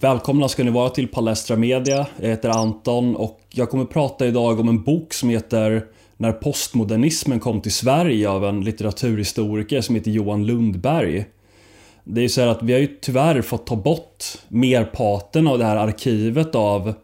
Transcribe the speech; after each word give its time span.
Välkomna 0.00 0.48
ska 0.48 0.64
ni 0.64 0.70
vara 0.70 0.90
till 0.90 1.08
Palestra 1.08 1.56
Media. 1.56 2.06
Jag 2.20 2.28
heter 2.28 2.48
Anton 2.48 3.16
och 3.16 3.40
jag 3.50 3.70
kommer 3.70 3.84
prata 3.84 4.26
idag 4.26 4.60
om 4.60 4.68
en 4.68 4.82
bok 4.82 5.14
som 5.14 5.28
heter 5.28 5.84
När 6.16 6.32
postmodernismen 6.32 7.40
kom 7.40 7.60
till 7.60 7.72
Sverige 7.72 8.28
av 8.28 8.44
en 8.44 8.60
litteraturhistoriker 8.60 9.80
som 9.80 9.94
heter 9.94 10.10
Johan 10.10 10.46
Lundberg. 10.46 11.24
Det 12.04 12.20
är 12.20 12.22
ju 12.22 12.28
så 12.28 12.40
här 12.40 12.48
att 12.48 12.62
vi 12.62 12.72
har 12.72 12.80
ju 12.80 12.86
tyvärr 13.00 13.42
fått 13.42 13.66
ta 13.66 13.76
bort 13.76 14.24
merparten 14.48 15.46
av 15.46 15.58
det 15.58 15.64
här 15.64 15.76
arkivet 15.76 16.54
av, 16.54 16.94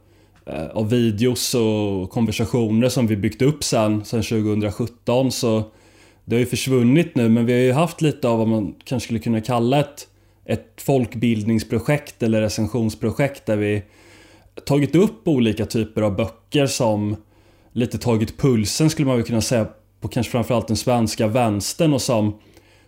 eh, 0.46 0.66
av 0.66 0.90
videos 0.90 1.54
och 1.54 2.10
konversationer 2.10 2.88
som 2.88 3.06
vi 3.06 3.16
byggt 3.16 3.42
upp 3.42 3.64
sen, 3.64 4.04
sen 4.04 4.22
2017 4.22 5.32
så 5.32 5.62
det 6.24 6.36
har 6.36 6.40
ju 6.40 6.46
försvunnit 6.46 7.14
nu 7.14 7.28
men 7.28 7.46
vi 7.46 7.52
har 7.52 7.60
ju 7.60 7.72
haft 7.72 8.02
lite 8.02 8.28
av 8.28 8.38
vad 8.38 8.48
man 8.48 8.74
kanske 8.84 9.04
skulle 9.06 9.20
kunna 9.20 9.40
kalla 9.40 9.80
ett 9.80 10.08
ett 10.44 10.80
folkbildningsprojekt 10.80 12.22
eller 12.22 12.40
recensionsprojekt 12.40 13.46
där 13.46 13.56
vi 13.56 13.82
tagit 14.64 14.94
upp 14.94 15.28
olika 15.28 15.66
typer 15.66 16.02
av 16.02 16.16
böcker 16.16 16.66
som 16.66 17.16
lite 17.72 17.98
tagit 17.98 18.38
pulsen 18.38 18.90
skulle 18.90 19.06
man 19.06 19.16
väl 19.16 19.26
kunna 19.26 19.40
säga 19.40 19.66
på 20.00 20.08
kanske 20.08 20.30
framförallt 20.30 20.68
den 20.68 20.76
svenska 20.76 21.26
vänstern 21.26 21.92
och 21.92 22.02
som 22.02 22.38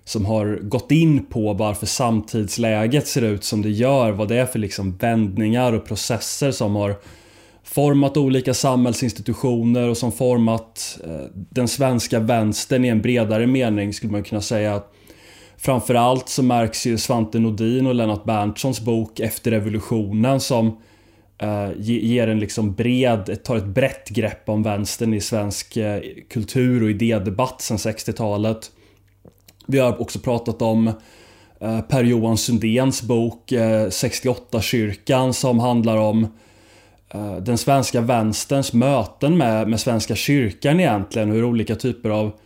som 0.04 0.26
har 0.26 0.58
gått 0.62 0.92
in 0.92 1.26
på 1.26 1.52
varför 1.52 1.86
samtidsläget 1.86 3.06
ser 3.06 3.22
ut 3.22 3.44
som 3.44 3.62
det 3.62 3.70
gör, 3.70 4.10
vad 4.10 4.28
det 4.28 4.36
är 4.36 4.46
för 4.46 4.58
liksom 4.58 4.96
vändningar 4.96 5.72
och 5.72 5.86
processer 5.86 6.50
som 6.50 6.76
har 6.76 6.96
format 7.64 8.16
olika 8.16 8.54
samhällsinstitutioner 8.54 9.88
och 9.88 9.96
som 9.96 10.12
format 10.12 10.98
eh, 11.04 11.26
den 11.32 11.68
svenska 11.68 12.18
vänstern 12.18 12.84
i 12.84 12.88
en 12.88 13.02
bredare 13.02 13.46
mening 13.46 13.92
skulle 13.92 14.12
man 14.12 14.22
kunna 14.22 14.40
säga. 14.40 14.82
Framförallt 15.58 16.28
så 16.28 16.42
märks 16.42 16.86
ju 16.86 16.98
Svante 16.98 17.38
Nordin 17.38 17.86
och 17.86 17.94
Lennart 17.94 18.24
Berntssons 18.24 18.80
bok 18.80 19.20
Efter 19.20 19.50
revolutionen 19.50 20.40
som 20.40 20.78
eh, 21.38 21.70
ger 21.78 22.28
en 22.28 22.40
liksom 22.40 22.74
bred, 22.74 23.44
tar 23.44 23.56
ett 23.56 23.66
brett 23.66 24.08
grepp 24.08 24.48
om 24.48 24.62
vänstern 24.62 25.14
i 25.14 25.20
svensk 25.20 25.76
eh, 25.76 26.00
kultur 26.30 26.82
och 26.82 26.90
idédebatt 26.90 27.60
sedan 27.60 27.76
60-talet. 27.76 28.70
Vi 29.66 29.78
har 29.78 30.00
också 30.00 30.18
pratat 30.18 30.62
om 30.62 30.88
eh, 31.60 31.80
Per-Johan 31.80 32.38
Sundéns 32.38 33.02
bok 33.02 33.52
eh, 33.52 33.86
68-kyrkan 33.86 35.32
som 35.32 35.58
handlar 35.58 35.96
om 35.96 36.26
eh, 37.10 37.36
den 37.36 37.58
svenska 37.58 38.00
vänsterns 38.00 38.72
möten 38.72 39.38
med, 39.38 39.68
med 39.68 39.80
Svenska 39.80 40.14
kyrkan 40.14 40.80
egentligen. 40.80 41.30
Hur 41.30 41.44
olika 41.44 41.74
typer 41.74 42.10
av 42.10 42.26
Eh, 42.26 42.45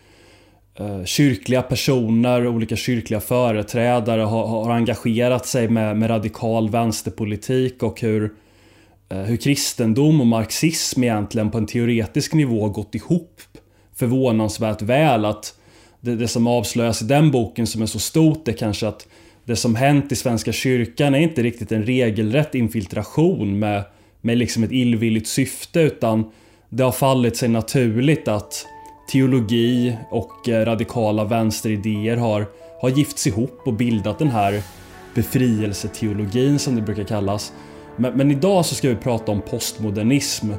Eh, 0.81 1.05
kyrkliga 1.05 1.63
personer, 1.63 2.47
olika 2.47 2.77
kyrkliga 2.77 3.21
företrädare 3.21 4.21
har, 4.21 4.47
har 4.47 4.71
engagerat 4.71 5.47
sig 5.47 5.69
med, 5.69 5.97
med, 5.97 6.11
radikal 6.11 6.71
vänsterpolitik 6.71 7.83
och 7.83 8.01
hur, 8.01 8.33
eh, 9.09 9.19
hur 9.19 9.37
kristendom 9.37 10.21
och 10.21 10.27
marxism 10.27 11.03
egentligen 11.03 11.51
på 11.51 11.59
en 11.59 11.67
teoretisk 11.67 12.35
nivå 12.35 12.69
gått 12.69 12.95
ihop 12.95 13.41
förvånansvärt 13.97 14.83
väl. 14.83 15.25
Att 15.25 15.55
det, 16.01 16.17
det 16.17 16.29
som 16.29 16.47
avslöjas 16.47 17.03
i 17.03 17.05
den 17.05 17.31
boken 17.31 17.67
som 17.67 17.83
är 17.83 17.87
så 17.87 17.99
stort 17.99 18.49
är 18.49 18.53
kanske 18.53 18.89
att 18.89 19.09
det 19.45 19.57
som 19.57 19.75
hänt 19.75 20.13
i 20.13 20.17
Svenska 20.17 20.53
kyrkan 20.53 21.15
är 21.15 21.19
inte 21.19 21.43
riktigt 21.43 21.73
en 21.73 21.83
regelrätt 21.83 22.55
infiltration 22.55 23.59
med, 23.59 23.83
med 24.21 24.39
liksom 24.39 24.63
ett 24.63 24.73
illvilligt 24.73 25.29
syfte 25.29 25.81
utan 25.81 26.31
det 26.69 26.83
har 26.83 26.93
fallit 26.93 27.37
sig 27.37 27.49
naturligt 27.49 28.29
att 28.29 28.67
teologi 29.13 29.97
och 30.11 30.49
eh, 30.49 30.65
radikala 30.65 31.25
vänsteridéer 31.25 32.17
har, 32.17 32.47
har 32.81 32.89
gifts 32.89 33.27
ihop 33.27 33.61
och 33.67 33.73
bildat 33.73 34.19
den 34.19 34.29
här 34.29 34.63
befrielseteologin 35.15 36.59
som 36.59 36.77
det 36.77 36.83
brukar 36.83 37.05
kallas. 37.05 37.53
Men, 37.97 38.13
men 38.17 38.31
idag 38.31 38.67
så 38.67 38.75
ska 38.75 38.89
vi 38.89 38.97
prata 38.97 39.33
om 39.33 39.41
postmodernism. 39.41 40.51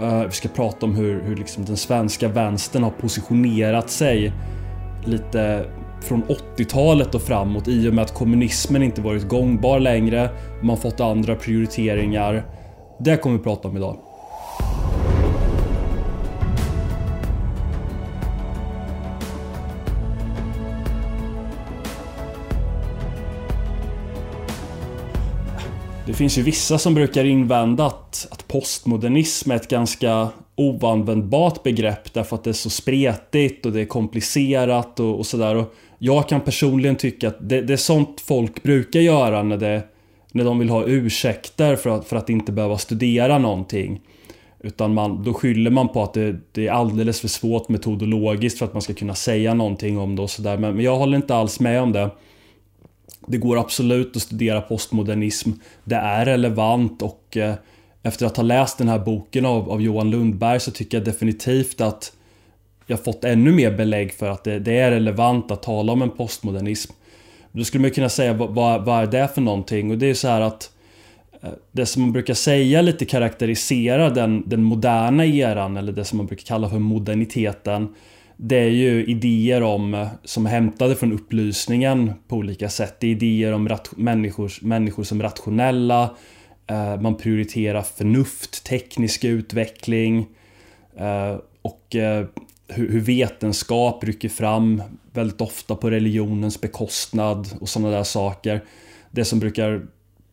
Uh, 0.00 0.24
vi 0.24 0.32
ska 0.32 0.48
prata 0.48 0.86
om 0.86 0.94
hur, 0.94 1.22
hur 1.22 1.36
liksom 1.36 1.64
den 1.64 1.76
svenska 1.76 2.28
vänstern 2.28 2.82
har 2.82 2.90
positionerat 2.90 3.90
sig 3.90 4.32
lite 5.04 5.64
från 6.00 6.24
80-talet 6.56 7.14
och 7.14 7.22
framåt 7.22 7.68
i 7.68 7.88
och 7.88 7.94
med 7.94 8.04
att 8.04 8.14
kommunismen 8.14 8.82
inte 8.82 9.00
varit 9.00 9.28
gångbar 9.28 9.80
längre. 9.80 10.30
Man 10.62 10.76
fått 10.76 11.00
andra 11.00 11.34
prioriteringar. 11.34 12.44
Det 12.98 13.16
kommer 13.16 13.38
vi 13.38 13.44
prata 13.44 13.68
om 13.68 13.76
idag. 13.76 13.96
Det 26.12 26.16
finns 26.16 26.38
ju 26.38 26.42
vissa 26.42 26.78
som 26.78 26.94
brukar 26.94 27.24
invända 27.24 27.86
att, 27.86 28.26
att 28.30 28.48
postmodernism 28.48 29.50
är 29.50 29.56
ett 29.56 29.68
ganska 29.68 30.28
oanvändbart 30.56 31.62
begrepp 31.62 32.12
därför 32.12 32.36
att 32.36 32.44
det 32.44 32.50
är 32.50 32.54
så 32.54 32.70
spretigt 32.70 33.66
och 33.66 33.72
det 33.72 33.80
är 33.80 33.84
komplicerat 33.84 35.00
och, 35.00 35.18
och 35.18 35.26
sådär. 35.26 35.64
Jag 35.98 36.28
kan 36.28 36.40
personligen 36.40 36.96
tycka 36.96 37.28
att 37.28 37.48
det, 37.48 37.62
det, 37.62 37.72
är 37.72 37.76
sånt 37.76 38.20
folk 38.20 38.62
brukar 38.62 39.00
göra 39.00 39.42
när, 39.42 39.56
det, 39.56 39.82
när 40.32 40.44
de 40.44 40.58
vill 40.58 40.68
ha 40.68 40.84
ursäkter 40.84 41.76
för 41.76 41.90
att, 41.90 42.06
för 42.06 42.16
att 42.16 42.30
inte 42.30 42.52
behöva 42.52 42.78
studera 42.78 43.38
någonting. 43.38 44.00
Utan 44.60 44.94
man, 44.94 45.24
då 45.24 45.34
skyller 45.34 45.70
man 45.70 45.88
på 45.88 46.02
att 46.02 46.14
det, 46.14 46.36
det, 46.52 46.66
är 46.66 46.72
alldeles 46.72 47.20
för 47.20 47.28
svårt 47.28 47.68
metodologiskt 47.68 48.58
för 48.58 48.66
att 48.66 48.72
man 48.72 48.82
ska 48.82 48.94
kunna 48.94 49.14
säga 49.14 49.54
någonting 49.54 49.98
om 49.98 50.16
det 50.16 50.22
och 50.22 50.30
sådär. 50.30 50.58
Men, 50.58 50.74
men 50.74 50.84
jag 50.84 50.96
håller 50.96 51.16
inte 51.16 51.34
alls 51.34 51.60
med 51.60 51.82
om 51.82 51.92
det. 51.92 52.10
Det 53.26 53.38
går 53.38 53.58
absolut 53.58 54.16
att 54.16 54.22
studera 54.22 54.60
postmodernism. 54.60 55.50
Det 55.84 55.96
är 55.96 56.24
relevant 56.24 57.02
och 57.02 57.36
eh, 57.36 57.54
efter 58.02 58.26
att 58.26 58.36
ha 58.36 58.44
läst 58.44 58.78
den 58.78 58.88
här 58.88 58.98
boken 58.98 59.46
av, 59.46 59.70
av 59.70 59.82
Johan 59.82 60.10
Lundberg 60.10 60.60
så 60.60 60.70
tycker 60.70 60.96
jag 60.96 61.04
definitivt 61.04 61.80
att 61.80 62.12
jag 62.86 63.04
fått 63.04 63.24
ännu 63.24 63.52
mer 63.52 63.70
belägg 63.70 64.12
för 64.14 64.28
att 64.28 64.44
det, 64.44 64.58
det 64.58 64.78
är 64.78 64.90
relevant 64.90 65.50
att 65.50 65.62
tala 65.62 65.92
om 65.92 66.02
en 66.02 66.10
postmodernism. 66.10 66.92
Då 67.52 67.64
skulle 67.64 67.82
man 67.82 67.90
kunna 67.90 68.08
säga 68.08 68.32
vad, 68.32 68.84
vad 68.84 69.02
är 69.02 69.06
det 69.06 69.28
för 69.34 69.40
någonting? 69.40 69.90
Och 69.90 69.98
det 69.98 70.06
är 70.06 70.14
så 70.14 70.28
här 70.28 70.40
att 70.40 70.70
eh, 71.42 71.50
det 71.72 71.86
som 71.86 72.02
man 72.02 72.12
brukar 72.12 72.34
säga 72.34 72.82
lite 72.82 73.04
karaktäriserar 73.04 74.10
den, 74.10 74.42
den 74.46 74.62
moderna 74.62 75.26
eran 75.26 75.76
eller 75.76 75.92
det 75.92 76.04
som 76.04 76.16
man 76.16 76.26
brukar 76.26 76.44
kalla 76.44 76.68
för 76.68 76.78
moderniteten 76.78 77.94
det 78.44 78.56
är 78.56 78.68
ju 78.68 79.04
idéer 79.04 79.62
om, 79.62 79.94
eh, 79.94 80.08
som 80.24 80.46
är 80.46 80.50
hämtade 80.50 80.96
från 80.96 81.12
upplysningen 81.12 82.12
på 82.28 82.36
olika 82.36 82.68
sätt. 82.68 82.96
Det 83.00 83.06
är 83.06 83.10
idéer 83.10 83.52
om 83.52 83.78
människor, 83.96 84.52
människor 84.60 85.04
som 85.04 85.22
rationella, 85.22 86.16
eh, 86.66 87.00
man 87.00 87.16
prioriterar 87.16 87.82
förnuft, 87.82 88.64
teknisk 88.64 89.24
utveckling 89.24 90.26
eh, 90.96 91.36
och 91.62 91.96
eh, 91.96 92.26
hur, 92.68 92.88
hur 92.88 93.00
vetenskap 93.00 94.04
rycker 94.04 94.28
fram 94.28 94.82
väldigt 95.12 95.40
ofta 95.40 95.76
på 95.76 95.90
religionens 95.90 96.60
bekostnad 96.60 97.48
och 97.60 97.68
sådana 97.68 97.90
där 97.90 98.04
saker. 98.04 98.64
Det 99.10 99.24
som 99.24 99.38
brukar 99.38 99.86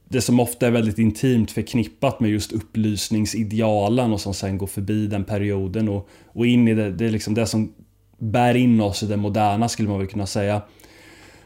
det 0.07 0.21
som 0.21 0.39
ofta 0.39 0.67
är 0.67 0.71
väldigt 0.71 0.97
intimt 0.97 1.51
förknippat 1.51 2.19
med 2.19 2.31
just 2.31 2.51
upplysningsidealen 2.51 4.13
och 4.13 4.21
som 4.21 4.33
sen 4.33 4.57
går 4.57 4.67
förbi 4.67 5.07
den 5.07 5.23
perioden 5.23 5.89
och, 5.89 6.09
och 6.25 6.45
in 6.45 6.67
i 6.67 6.73
det, 6.73 6.91
det 6.91 7.05
är 7.05 7.11
liksom 7.11 7.33
det 7.33 7.45
som 7.45 7.73
bär 8.19 8.55
in 8.55 8.81
oss 8.81 9.03
i 9.03 9.05
det 9.05 9.17
moderna 9.17 9.69
skulle 9.69 9.89
man 9.89 9.99
väl 9.99 10.07
kunna 10.07 10.25
säga. 10.25 10.61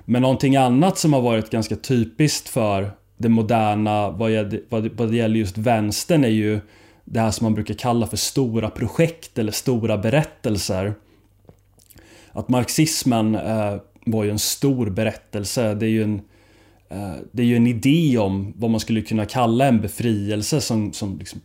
Men 0.06 0.22
någonting 0.22 0.56
annat 0.56 0.97
som 0.97 1.13
har 1.13 1.22
varit 1.22 1.50
ganska 1.50 1.75
typiskt 1.75 2.50
för 2.50 2.91
det 3.17 3.29
moderna 3.29 4.09
vad, 4.09 4.59
vad, 4.69 4.88
vad 4.88 5.09
det 5.09 5.17
gäller 5.17 5.35
just 5.35 5.57
vänstern 5.57 6.23
är 6.23 6.29
ju 6.29 6.59
det 7.06 7.19
här 7.19 7.31
som 7.31 7.45
man 7.45 7.53
brukar 7.53 7.73
kalla 7.73 8.07
för 8.07 8.17
stora 8.17 8.69
projekt 8.69 9.39
eller 9.39 9.51
stora 9.51 9.97
berättelser. 9.97 10.94
Att 12.31 12.50
marxismen 12.50 13.35
eh, 13.35 13.75
var 14.05 14.23
ju 14.23 14.29
en 14.29 14.40
stor 14.40 14.90
berättelse. 14.90 15.73
Det 15.73 15.85
är 15.85 15.90
ju 15.90 16.03
en, 16.03 16.22
eh, 16.90 17.16
det 17.31 17.41
är 17.41 17.45
ju 17.45 17.55
en 17.55 17.67
idé 17.67 18.17
om 18.17 18.53
vad 18.55 18.72
man 18.72 18.79
skulle 18.79 19.01
kunna 19.01 19.25
kalla 19.25 19.66
en 19.66 19.81
befrielse 19.81 20.61
som, 20.61 20.93
som 20.93 21.17
liksom 21.17 21.41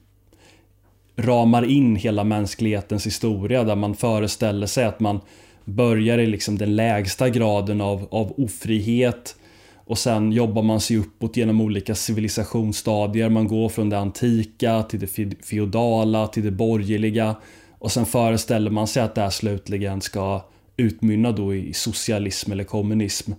ramar 1.19 1.65
in 1.65 1.97
hela 1.97 2.25
mänsklighetens 2.25 3.07
historia 3.07 3.65
där 3.65 3.77
man 3.77 3.95
föreställer 3.95 4.67
sig 4.67 4.85
att 4.85 5.01
man 5.01 5.21
börjar 5.65 6.19
i 6.19 6.27
liksom 6.27 6.59
den 6.59 6.77
lägsta 6.77 7.29
graden 7.29 7.81
av, 7.81 8.09
av 8.11 8.35
ofrihet 8.37 9.37
och 9.75 9.99
sen 9.99 10.33
jobbar 10.33 10.63
man 10.63 10.81
sig 10.81 10.97
uppåt 10.97 11.37
genom 11.37 11.61
olika 11.61 11.95
civilisationsstadier. 11.95 13.29
Man 13.29 13.49
går 13.49 13.69
från 13.69 13.91
det 13.91 13.99
antika 13.99 14.83
till 14.83 15.01
det 15.01 15.45
feodala 15.45 16.27
till 16.27 16.45
det 16.45 16.51
borgerliga 16.51 17.37
och 17.79 17.93
sen 17.93 18.07
föreställer 18.07 18.71
man 18.71 18.87
sig 18.87 19.03
att 19.03 19.15
det 19.15 19.21
här 19.21 19.31
slutligen 19.31 20.01
ska 20.01 20.45
utmynna 20.77 21.33
då 21.33 21.55
i 21.55 21.73
socialism 21.73 22.53
eller 22.53 22.65
kommunism. 22.65 23.33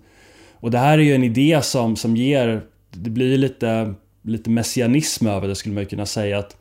Och 0.54 0.72
det 0.72 0.78
här 0.78 0.98
är 0.98 1.04
ju 1.04 1.16
en 1.16 1.24
idé 1.24 1.60
som, 1.62 1.96
som 1.96 2.18
ger, 2.18 2.62
det 2.92 3.10
blir 3.10 3.38
lite, 3.38 3.94
lite 4.22 4.50
messianism 4.50 5.28
över 5.28 5.48
det 5.48 5.56
skulle 5.56 5.76
man 5.76 5.86
kunna 5.86 6.06
säga. 6.06 6.40
att 6.40 6.59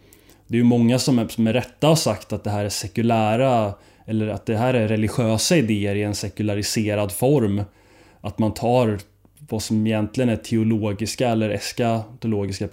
det 0.48 0.56
är 0.56 0.58
ju 0.58 0.64
många 0.64 0.98
som, 0.98 1.28
med 1.36 1.52
rätta 1.52 1.86
har 1.86 1.96
sagt 1.96 2.32
att 2.32 2.44
det 2.44 2.50
här 2.50 2.64
är 2.64 2.68
sekulära 2.68 3.74
eller 4.06 4.28
att 4.28 4.46
det 4.46 4.56
här 4.56 4.74
är 4.74 4.88
religiösa 4.88 5.56
idéer 5.56 5.94
i 5.94 6.02
en 6.02 6.14
sekulariserad 6.14 7.12
form. 7.12 7.62
Att 8.20 8.38
man 8.38 8.54
tar 8.54 8.98
vad 9.48 9.62
som 9.62 9.86
egentligen 9.86 10.28
är 10.28 10.36
teologiska 10.36 11.28
eller 11.28 11.50
eskatologiska 11.50 12.68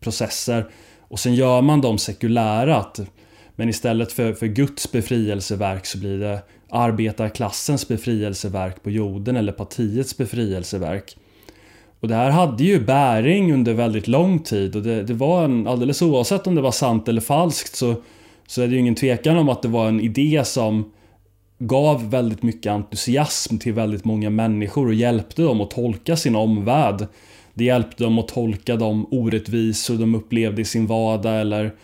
processer. 0.00 0.66
Och 1.00 1.20
sen 1.20 1.34
gör 1.34 1.62
man 1.62 1.80
dem 1.80 1.98
sekulära. 1.98 2.86
Men 3.56 3.68
istället 3.68 4.12
för, 4.12 4.32
för 4.32 4.46
Guds 4.46 4.92
befrielseverk 4.92 5.86
så 5.86 5.98
blir 5.98 6.18
det 6.18 6.42
arbetarklassens 6.70 7.88
befrielseverk 7.88 8.82
på 8.82 8.90
jorden 8.90 9.36
eller 9.36 9.52
partiets 9.52 10.16
befrielseverk. 10.16 11.16
Och 12.00 12.08
det 12.08 12.14
här 12.14 12.30
hade 12.30 12.64
ju 12.64 12.80
bäring 12.80 13.52
under 13.52 13.74
väldigt 13.74 14.08
lång 14.08 14.38
tid 14.38 14.76
och 14.76 14.82
det, 14.82 15.02
det 15.02 15.14
var 15.14 15.44
en, 15.44 15.66
alldeles 15.66 16.02
oavsett 16.02 16.46
om 16.46 16.54
det 16.54 16.60
var 16.60 16.72
sant 16.72 17.08
eller 17.08 17.20
falskt 17.20 17.76
så, 17.76 17.94
så 18.46 18.62
är 18.62 18.66
det 18.66 18.72
ju 18.72 18.80
ingen 18.80 18.94
tvekan 18.94 19.38
om 19.38 19.48
att 19.48 19.62
det 19.62 19.68
var 19.68 19.88
en 19.88 20.00
idé 20.00 20.42
som 20.44 20.92
gav 21.58 22.10
väldigt 22.10 22.42
mycket 22.42 22.72
entusiasm 22.72 23.58
till 23.58 23.72
väldigt 23.72 24.04
många 24.04 24.30
människor 24.30 24.86
och 24.86 24.94
hjälpte 24.94 25.42
dem 25.42 25.60
att 25.60 25.70
tolka 25.70 26.16
sin 26.16 26.36
omvärld. 26.36 27.06
Det 27.54 27.64
hjälpte 27.64 28.04
dem 28.04 28.18
att 28.18 28.28
tolka 28.28 28.76
de 28.76 29.06
orättvisor 29.10 29.96
de 29.96 30.14
upplevde 30.14 30.62
i 30.62 30.64
sin 30.64 30.86
vardag 30.86 31.40
eller 31.40 31.74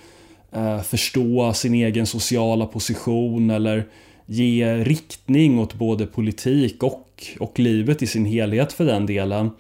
eh, 0.53 0.81
förstå 0.81 1.53
sin 1.53 1.75
egen 1.75 2.07
sociala 2.07 2.67
position 2.67 3.51
eller 3.51 3.85
ge 4.27 4.75
riktning 4.75 5.59
åt 5.59 5.75
både 5.75 6.07
politik 6.07 6.83
och, 6.83 7.25
och 7.41 7.59
livet 7.59 8.03
i 8.03 8.07
sin 8.07 8.25
helhet 8.25 8.73
för 8.73 8.85
den 8.85 9.07
delen. 9.07 9.51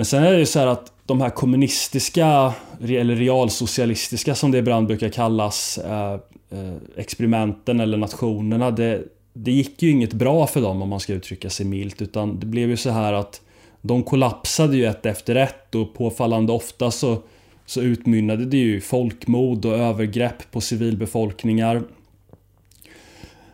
Men 0.00 0.04
sen 0.04 0.24
är 0.24 0.32
det 0.32 0.38
ju 0.38 0.46
så 0.46 0.58
här 0.58 0.66
att 0.66 0.92
de 1.06 1.20
här 1.20 1.30
kommunistiska, 1.30 2.52
eller 2.80 3.16
realsocialistiska 3.16 4.34
som 4.34 4.50
det 4.50 4.58
ibland 4.58 4.86
brukar 4.86 5.08
kallas, 5.08 5.78
eh, 5.78 6.12
eh, 6.50 6.74
experimenten 6.96 7.80
eller 7.80 7.98
nationerna, 7.98 8.70
det, 8.70 9.02
det 9.32 9.52
gick 9.52 9.82
ju 9.82 9.90
inget 9.90 10.12
bra 10.12 10.46
för 10.46 10.60
dem 10.60 10.82
om 10.82 10.88
man 10.88 11.00
ska 11.00 11.12
uttrycka 11.12 11.50
sig 11.50 11.66
milt. 11.66 12.02
Utan 12.02 12.40
det 12.40 12.46
blev 12.46 12.70
ju 12.70 12.76
så 12.76 12.90
här 12.90 13.12
att 13.12 13.40
de 13.82 14.02
kollapsade 14.02 14.76
ju 14.76 14.86
ett 14.86 15.06
efter 15.06 15.34
ett 15.34 15.74
och 15.74 15.94
påfallande 15.94 16.52
ofta 16.52 16.90
så, 16.90 17.22
så 17.66 17.80
utmynnade 17.80 18.44
det 18.44 18.56
ju 18.58 18.80
folkmord 18.80 19.64
och 19.64 19.78
övergrepp 19.78 20.50
på 20.50 20.60
civilbefolkningar. 20.60 21.82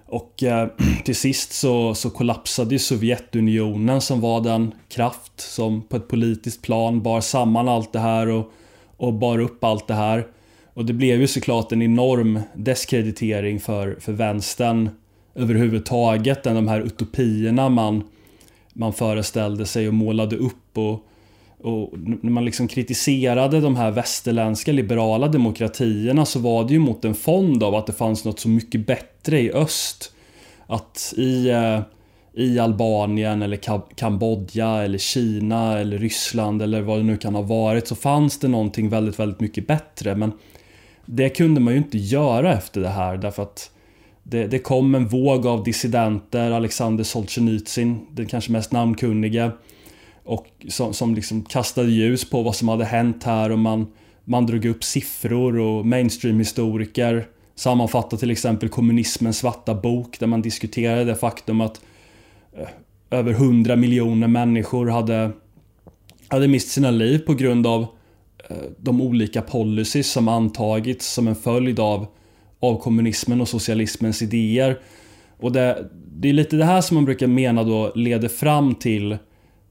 Och 0.07 0.43
eh, 0.43 0.69
till 1.05 1.17
sist 1.17 1.53
så, 1.53 1.95
så 1.95 2.11
kollapsade 2.11 2.75
ju 2.75 2.79
Sovjetunionen 2.79 4.01
som 4.01 4.21
var 4.21 4.41
den 4.41 4.75
kraft 4.89 5.41
som 5.41 5.83
på 5.83 5.97
ett 5.97 6.09
politiskt 6.09 6.63
plan 6.63 7.03
bar 7.03 7.21
samman 7.21 7.69
allt 7.69 7.93
det 7.93 7.99
här 7.99 8.29
och, 8.29 8.53
och 8.97 9.15
bar 9.15 9.39
upp 9.39 9.65
allt 9.65 9.87
det 9.87 9.95
här. 9.95 10.27
Och 10.75 10.85
det 10.85 10.93
blev 10.93 11.21
ju 11.21 11.27
såklart 11.27 11.73
en 11.73 11.83
enorm 11.83 12.41
deskreditering 12.55 13.61
för, 13.61 13.97
för 14.01 14.13
vänstern 14.13 14.91
överhuvudtaget. 15.35 16.45
De 16.45 16.69
här 16.69 16.81
utopierna 16.81 17.69
man, 17.69 18.05
man 18.73 18.93
föreställde 18.93 19.67
sig 19.67 19.89
och 19.89 19.95
målade 19.95 20.37
upp. 20.37 20.79
Och, 20.79 21.07
och 21.63 21.93
när 21.99 22.31
man 22.31 22.45
liksom 22.45 22.69
kritiserade 22.69 23.61
de 23.61 23.77
här 23.77 23.91
västerländska 23.91 24.73
liberala 24.73 25.29
demokratierna 25.29 26.25
så 26.25 26.39
var 26.39 26.65
det 26.65 26.73
ju 26.73 26.79
mot 26.79 27.05
en 27.05 27.15
fond 27.15 27.63
av 27.63 27.75
att 27.75 27.87
det 27.87 27.93
fanns 27.93 28.25
något 28.25 28.41
så 28.41 28.49
mycket 28.49 28.87
bättre 28.87 29.41
i 29.41 29.53
öst. 29.53 30.13
Att 30.67 31.15
i, 31.17 31.49
eh, 31.51 31.81
i 32.35 32.59
Albanien 32.59 33.43
eller 33.43 33.59
Kambodja 33.95 34.83
eller 34.83 34.99
Kina 34.99 35.79
eller 35.79 35.99
Ryssland 35.99 36.63
eller 36.63 36.83
vad 36.83 36.99
det 36.99 37.03
nu 37.03 37.17
kan 37.17 37.35
ha 37.35 37.43
varit 37.43 37.89
så 37.89 37.95
fanns 37.95 38.39
det 38.39 38.49
någonting 38.49 38.89
väldigt, 38.89 39.19
väldigt 39.19 39.41
mycket 39.41 39.67
bättre. 39.67 40.15
Men 40.15 40.33
det 41.05 41.29
kunde 41.29 41.61
man 41.61 41.73
ju 41.73 41.79
inte 41.79 41.99
göra 41.99 42.55
efter 42.55 42.81
det 42.81 42.89
här 42.89 43.17
därför 43.17 43.43
att 43.43 43.71
det, 44.23 44.47
det 44.47 44.59
kom 44.59 44.95
en 44.95 45.09
våg 45.09 45.47
av 45.47 45.65
dissidenter, 45.65 46.51
Alexander 46.51 47.05
Solzhenitsyn, 47.05 48.07
den 48.11 48.27
kanske 48.27 48.53
mest 48.53 48.73
namnkunnige 48.73 49.51
och 50.27 50.47
som, 50.69 50.95
som 50.95 51.15
liksom 51.15 51.43
kastade 51.43 51.91
ljus 51.91 52.31
på 52.31 52.43
vad 52.43 52.57
som 52.57 52.69
hade 52.69 52.85
hänt 52.85 53.25
här 53.25 53.51
och 53.51 53.59
man, 53.59 53.87
man 54.25 54.47
drog 54.47 54.65
upp 54.65 54.85
siffror 54.85 55.59
och 55.59 55.87
mainstream-historiker 55.87 57.29
sammanfattade 57.55 58.21
till 58.21 58.31
exempel 58.31 58.69
kommunismens 58.69 59.39
svarta 59.39 59.75
bok 59.75 60.19
där 60.21 60.27
man 60.27 60.43
diskuterade 60.43 61.05
det 61.05 61.15
faktum 61.15 61.61
att 61.61 61.81
eh, 62.59 62.69
över 63.11 63.33
100 63.33 63.77
miljoner 63.77 64.29
människor 64.29 64.87
hade, 64.87 65.31
hade 66.29 66.49
mist 66.49 66.69
sina 66.69 66.91
liv 66.91 67.19
på 67.19 67.35
grund 67.35 67.67
av 67.67 67.87
eh, 68.51 68.57
de 68.79 69.01
olika 69.01 69.43
policies 69.43 70.11
som 70.11 70.29
antagits 70.29 71.13
som 71.13 71.29
en 71.29 71.37
följd 71.37 71.81
av, 71.81 72.07
av 72.61 72.81
kommunismen 72.81 73.41
och 73.41 73.49
socialismens 73.49 74.23
idéer. 74.23 74.79
Och 75.41 75.53
det, 75.53 75.91
det 76.17 76.29
är 76.29 76.33
lite 76.33 76.57
det 76.57 76.65
här 76.65 76.81
som 76.81 76.95
man 76.95 77.05
brukar 77.05 77.27
mena 77.27 77.65
då 77.65 77.93
leder 77.95 78.29
fram 78.29 78.75
till 78.75 79.19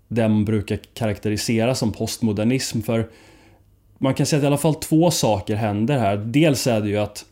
det 0.07 0.28
man 0.28 0.46
brukar 0.46 0.80
karaktärisera 0.94 1.75
som 1.75 1.92
postmodernism. 1.92 2.81
För 2.81 3.10
man 3.98 4.13
kan 4.13 4.25
säga 4.25 4.38
att 4.38 4.44
i 4.44 4.48
alla 4.48 4.57
fall 4.57 4.75
två 4.75 5.12
saker 5.12 5.56
händer 5.56 5.98
här. 5.98 6.18
Dels 6.18 6.68
är 6.68 6.81
det 6.81 6.90
ju 6.90 6.98
att 6.98 7.25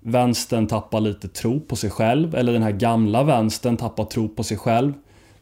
vänstern 0.00 0.66
tappar 0.66 1.00
lite 1.00 1.28
tro 1.28 1.60
på 1.60 1.76
sig 1.76 1.90
själv, 1.90 2.34
eller 2.34 2.52
den 2.52 2.62
här 2.62 2.72
gamla 2.72 3.22
vänstern 3.22 3.76
tappar 3.76 4.04
tro 4.04 4.28
på 4.28 4.42
sig 4.44 4.56
själv. 4.56 4.92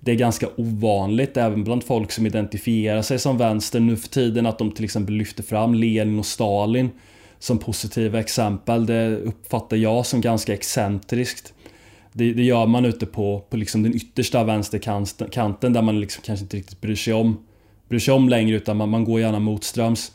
Det 0.01 0.11
är 0.11 0.17
ganska 0.17 0.49
ovanligt 0.57 1.37
även 1.37 1.65
bland 1.65 1.85
folk 1.85 2.13
som 2.13 2.27
identifierar 2.27 3.03
sig 3.03 3.19
som 3.19 3.39
vänster 3.39 3.81
nu 3.81 3.97
för 3.97 4.09
tiden 4.09 4.47
att 4.47 4.59
de 4.59 4.73
till 4.73 4.85
exempel 4.85 5.15
lyfter 5.15 5.43
fram 5.43 5.75
Lenin 5.75 6.19
och 6.19 6.27
Stalin 6.27 6.91
som 7.39 7.59
positiva 7.59 8.21
exempel. 8.21 8.87
Det 8.87 9.17
uppfattar 9.17 9.77
jag 9.77 10.07
som 10.07 10.21
ganska 10.21 10.55
excentriskt 10.55 11.53
det, 12.13 12.33
det, 12.33 12.43
gör 12.43 12.67
man 12.67 12.85
ute 12.85 13.07
på, 13.07 13.45
på 13.51 13.57
liksom 13.57 13.83
den 13.83 13.95
yttersta 13.95 14.45
vänsterkanten 14.45 15.73
där 15.73 15.83
man 15.83 16.01
liksom 16.01 16.23
kanske 16.27 16.45
inte 16.45 16.57
riktigt 16.57 16.81
bryr 16.81 16.97
sig 16.97 17.15
om, 17.15 17.39
bryr 17.89 17.99
sig 17.99 18.15
om 18.15 18.29
längre 18.29 18.57
utan 18.57 18.77
man, 18.77 18.89
man 18.89 19.05
går 19.05 19.21
gärna 19.21 19.39
motströms. 19.39 20.13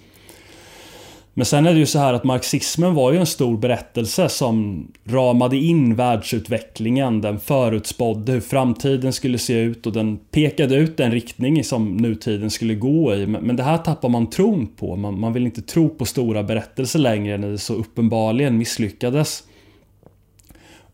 Men 1.38 1.46
sen 1.46 1.66
är 1.66 1.74
det 1.74 1.80
ju 1.80 1.86
så 1.86 2.00
här 2.00 2.14
att 2.14 2.24
marxismen 2.24 2.94
var 2.94 3.12
ju 3.12 3.18
en 3.18 3.26
stor 3.26 3.58
berättelse 3.58 4.30
som 4.30 4.88
ramade 5.06 5.58
in 5.58 5.96
världsutvecklingen. 5.96 7.22
Den 7.22 7.40
förutspådde 7.40 8.32
hur 8.32 8.42
framtiden 8.42 9.14
skulle 9.14 9.38
se 9.38 9.54
ut 9.54 9.86
och 9.86 9.94
den 9.94 10.18
pekade 10.18 10.76
ut 10.76 10.98
den 10.98 11.12
riktning 11.12 11.64
som 11.64 11.98
nutiden 11.98 12.50
skulle 12.50 12.76
gå 12.76 13.16
i. 13.16 13.28
Men 13.28 13.56
det 13.56 13.64
här 13.64 13.78
tappar 13.78 14.10
man 14.10 14.30
tron 14.30 14.68
på. 14.68 14.96
Man, 14.96 15.20
man 15.20 15.34
vill 15.34 15.46
inte 15.46 15.62
tro 15.62 15.90
på 15.90 16.06
stora 16.06 16.44
berättelser 16.44 17.00
längre 17.00 17.38
när 17.38 17.52
det 17.52 17.58
så 17.58 17.74
uppenbarligen 17.74 18.58
misslyckades. 18.58 19.44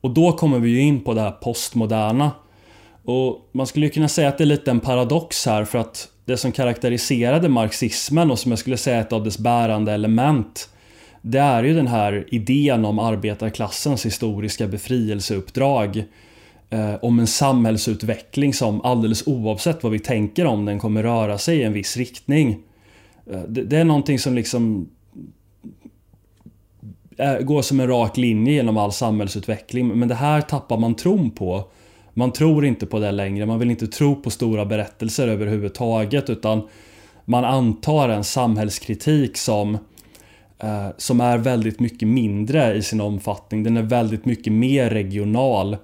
Och 0.02 0.12
då 0.12 0.32
kommer 0.32 0.60
vi 0.60 0.70
ju 0.70 0.82
in 0.82 1.04
på 1.04 1.14
det 1.14 1.22
här 1.22 1.32
postmoderna. 1.32 2.32
Och 3.06 3.50
man 3.52 3.68
skulle 3.68 3.90
kunna 3.90 4.08
säga 4.08 4.30
att 4.30 4.38
det 4.38 4.44
är 4.44 4.46
lite 4.46 4.72
en 4.72 4.80
paradox 4.80 5.46
här 5.46 5.66
för 5.66 5.80
att 5.80 6.08
det 6.26 6.38
som 6.38 6.52
karaktäriserade 6.52 7.50
marxismen 7.50 8.32
och 8.32 8.40
som 8.40 8.52
jag 8.52 8.60
skulle 8.60 8.78
säga 8.78 8.98
är 8.98 9.02
ett 9.02 9.14
av 9.14 9.24
dess 9.24 9.38
bärande 9.38 9.94
element 9.94 10.70
det 11.22 11.40
är 11.40 11.64
ju 11.64 11.74
den 11.74 11.88
här 11.88 12.26
idén 12.32 12.86
om 12.86 13.00
arbetarklassens 13.00 14.06
historiska 14.06 14.68
befrielseuppdrag 14.68 16.04
eh, 16.70 16.96
om 17.02 17.20
en 17.20 17.28
samhällsutveckling 17.28 18.54
som 18.54 18.82
alldeles 18.82 19.28
oavsett 19.28 19.84
vad 19.84 19.92
vi 19.92 20.00
tänker 20.00 20.46
om 20.46 20.66
den 20.66 20.80
kommer 20.80 21.04
röra 21.04 21.38
sig 21.38 21.58
i 21.58 21.64
en 21.64 21.74
viss 21.74 21.98
riktning. 21.98 22.60
Eh, 23.32 23.42
det, 23.42 23.64
det, 23.64 23.78
är 23.78 23.84
någonting 23.84 24.20
som 24.20 24.36
liksom 24.36 24.90
Eh, 27.18 27.38
går 27.38 27.62
som 27.62 27.80
en 27.80 27.88
rak 27.88 28.18
linje 28.18 28.54
genom 28.54 28.78
all 28.78 28.92
samhällsutveckling. 28.92 29.88
Men 29.88 30.08
det 30.08 30.16
här 30.16 30.42
tappar 30.42 30.78
man 30.78 30.96
tron 30.96 31.32
på. 31.32 31.64
Man 32.14 32.32
tror 32.32 32.66
inte 32.66 32.86
på 32.86 33.00
det 33.00 33.12
längre. 33.12 33.46
Man 33.46 33.60
vill 33.60 33.72
inte 33.72 33.88
tro 33.88 34.16
på 34.16 34.30
stora 34.30 34.66
berättelser 34.66 35.28
överhuvudtaget 35.28 36.30
utan 36.30 36.68
man 37.26 37.46
antar 37.46 38.10
en 38.10 38.24
samhällskritik 38.24 39.38
som 39.38 39.78
eh, 40.60 40.88
som 40.98 41.22
är 41.22 41.38
väldigt 41.38 41.80
mycket 41.80 42.08
mindre 42.08 42.74
i 42.74 42.82
sin 42.82 43.02
omfattning. 43.02 43.64
Den 43.64 43.78
är 43.78 43.82
väldigt 43.82 44.26
mycket 44.26 44.54
mer 44.54 44.90
regional. 44.90 45.78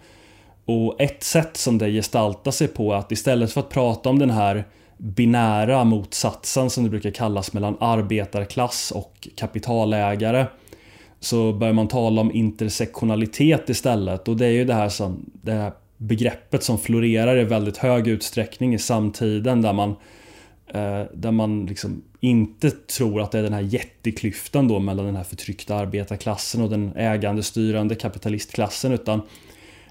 Och 0.65 1.01
ett 1.01 1.23
sätt 1.23 1.57
som 1.57 1.77
det 1.77 1.91
gestaltar 1.91 2.51
sig 2.51 2.67
på 2.67 2.93
är 2.93 2.97
att 2.97 3.11
istället 3.11 3.51
för 3.51 3.61
att 3.61 3.69
prata 3.69 4.09
om 4.09 4.19
den 4.19 4.29
här 4.29 4.63
binära 4.97 5.83
motsatsen 5.83 6.69
som 6.69 6.83
det 6.83 6.89
brukar 6.89 7.11
kallas 7.11 7.53
mellan 7.53 7.77
arbetarklass 7.79 8.91
och 8.91 9.27
kapitalägare 9.35 10.45
så 11.19 11.53
börjar 11.53 11.73
man 11.73 11.87
tala 11.87 12.21
om 12.21 12.31
intersektionalitet 12.31 13.69
istället 13.69 14.27
och 14.27 14.37
det 14.37 14.45
är 14.45 14.51
ju 14.51 14.65
det 14.65 14.73
här, 14.73 14.89
som, 14.89 15.25
det 15.41 15.51
här 15.51 15.71
begreppet 15.97 16.63
som 16.63 16.77
florerar 16.77 17.37
i 17.37 17.43
väldigt 17.43 17.77
hög 17.77 18.07
utsträckning 18.07 18.73
i 18.73 18.79
samtiden 18.79 19.61
där 19.61 19.73
man 19.73 19.89
eh, 20.67 21.03
där 21.13 21.31
man 21.31 21.65
liksom 21.65 22.03
inte 22.19 22.71
tror 22.71 23.21
att 23.21 23.31
det 23.31 23.39
är 23.39 23.43
den 23.43 23.53
här 23.53 23.61
jätteklyftan 23.61 24.67
då 24.67 24.79
mellan 24.79 25.05
den 25.05 25.15
här 25.15 25.23
förtryckta 25.23 25.75
arbetarklassen 25.75 26.61
och 26.61 26.69
den 26.69 26.95
ägande 26.95 27.43
styrande 27.43 27.95
kapitalistklassen 27.95 28.91
utan 28.91 29.21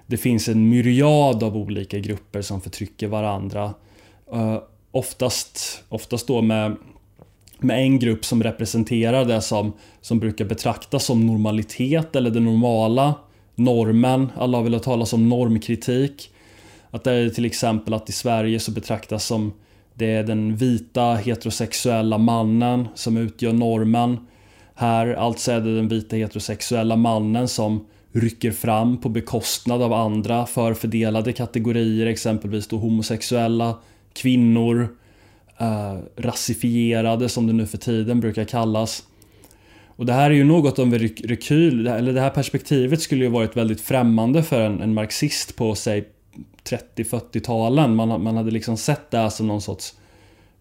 det 0.07 0.17
finns 0.17 0.49
en 0.49 0.69
myriad 0.69 1.43
av 1.43 1.57
olika 1.57 1.99
grupper 1.99 2.43
som 2.43 2.61
förtrycker 2.61 3.07
varandra. 3.07 3.75
Eh, 4.33 4.63
oftast, 4.91 5.85
oftast 5.89 6.27
då 6.27 6.43
med 6.43 6.77
med 7.59 7.83
en 7.83 7.99
grupp 7.99 8.25
som 8.25 8.43
representerar 8.43 9.25
det 9.25 9.41
som, 9.41 9.73
som 10.01 10.19
brukar 10.19 10.45
betraktas 10.45 11.05
som 11.05 11.27
normalitet 11.27 12.17
eller 12.17 12.31
det 12.31 12.41
normala, 12.41 13.15
normen. 13.55 14.33
Alla 14.37 14.59
har 14.59 14.65
velat 14.65 14.83
tala 14.83 15.07
om 15.13 15.29
normkritik. 15.29 16.31
Att 16.91 17.05
det 17.05 17.13
är 17.13 17.29
till 17.29 17.45
exempel 17.45 17.95
att 17.95 18.09
i 18.09 18.13
Sverige 18.13 18.61
så 18.61 18.71
betraktas 18.71 19.27
som 19.27 19.53
Det 19.95 20.07
är 20.07 20.25
den 20.25 20.57
vita 20.57 21.15
heterosexuella 21.15 22.19
mannen 22.19 22.89
som 22.95 23.17
utgör 23.17 23.53
normen. 23.53 24.19
Här 24.75 25.15
alltså 25.15 25.53
är 25.53 25.61
det 25.61 25.77
den 25.77 25.89
vita 25.89 26.17
heterosexuella 26.17 26.97
mannen 26.97 27.49
som 27.49 27.87
rycker 28.13 28.53
fram 28.53 29.01
på 29.01 29.09
bekostnad 29.09 29.83
av 29.83 29.93
andra 29.93 30.47
förfördelade 30.47 31.33
kategorier, 31.33 32.07
exempelvis 32.07 32.67
då 32.67 32.77
homosexuella, 32.77 33.79
kvinnor, 34.13 34.97
eh, 35.59 35.97
rasifierade 36.17 37.29
som 37.29 37.47
det 37.47 37.53
nu 37.53 37.67
för 37.67 37.79
tiden 37.79 38.21
brukar 38.21 38.45
kallas. 38.45 39.03
Och 39.87 40.07
det 40.07 40.13
här 40.13 40.31
är 40.31 40.35
ju 40.35 40.45
något 40.45 40.79
av 40.79 40.87
en 40.87 40.99
rekyl, 40.99 41.87
eller 41.87 42.13
det 42.13 42.21
här 42.21 42.31
perspektivet 42.31 43.01
skulle 43.01 43.25
ju 43.25 43.31
varit 43.31 43.57
väldigt 43.57 43.81
främmande 43.81 44.43
för 44.43 44.61
en, 44.61 44.81
en 44.81 44.95
marxist 44.95 45.57
på 45.57 45.75
säg 45.75 46.05
30-40-talen. 46.65 47.95
Man, 47.95 48.23
man 48.23 48.37
hade 48.37 48.51
liksom 48.51 48.77
sett 48.77 49.11
det 49.11 49.19
här 49.19 49.29
som 49.29 49.47
någon 49.47 49.61
sorts, 49.61 49.95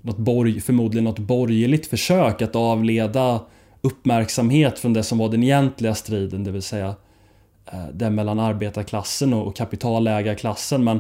något 0.02 0.18
borg, 0.18 0.62
förmodligen 0.62 1.04
något 1.04 1.20
borgerligt 1.20 1.88
försök 1.88 2.42
att 2.42 2.56
avleda 2.56 3.40
uppmärksamhet 3.82 4.80
från 4.80 4.94
det 4.94 5.04
som 5.04 5.18
var 5.18 5.30
den 5.30 5.44
egentliga 5.44 5.96
striden, 5.96 6.44
det 6.44 6.52
vill 6.52 6.62
säga 6.62 6.96
eh, 7.66 7.88
den 7.94 8.16
mellan 8.16 8.40
arbetarklassen 8.40 9.34
och 9.34 9.56
kapitalägarklassen. 9.56 10.84
Men 10.84 11.00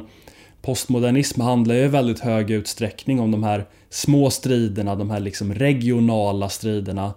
postmodernism 0.65 1.41
handlar 1.41 1.75
ju 1.75 1.81
i 1.81 1.87
väldigt 1.87 2.19
hög 2.19 2.51
utsträckning 2.51 3.19
om 3.19 3.31
de 3.31 3.43
här 3.43 3.65
små 3.89 4.29
striderna, 4.29 4.95
de 4.95 5.09
här 5.09 5.19
liksom 5.19 5.53
regionala 5.53 6.49
striderna. 6.49 7.13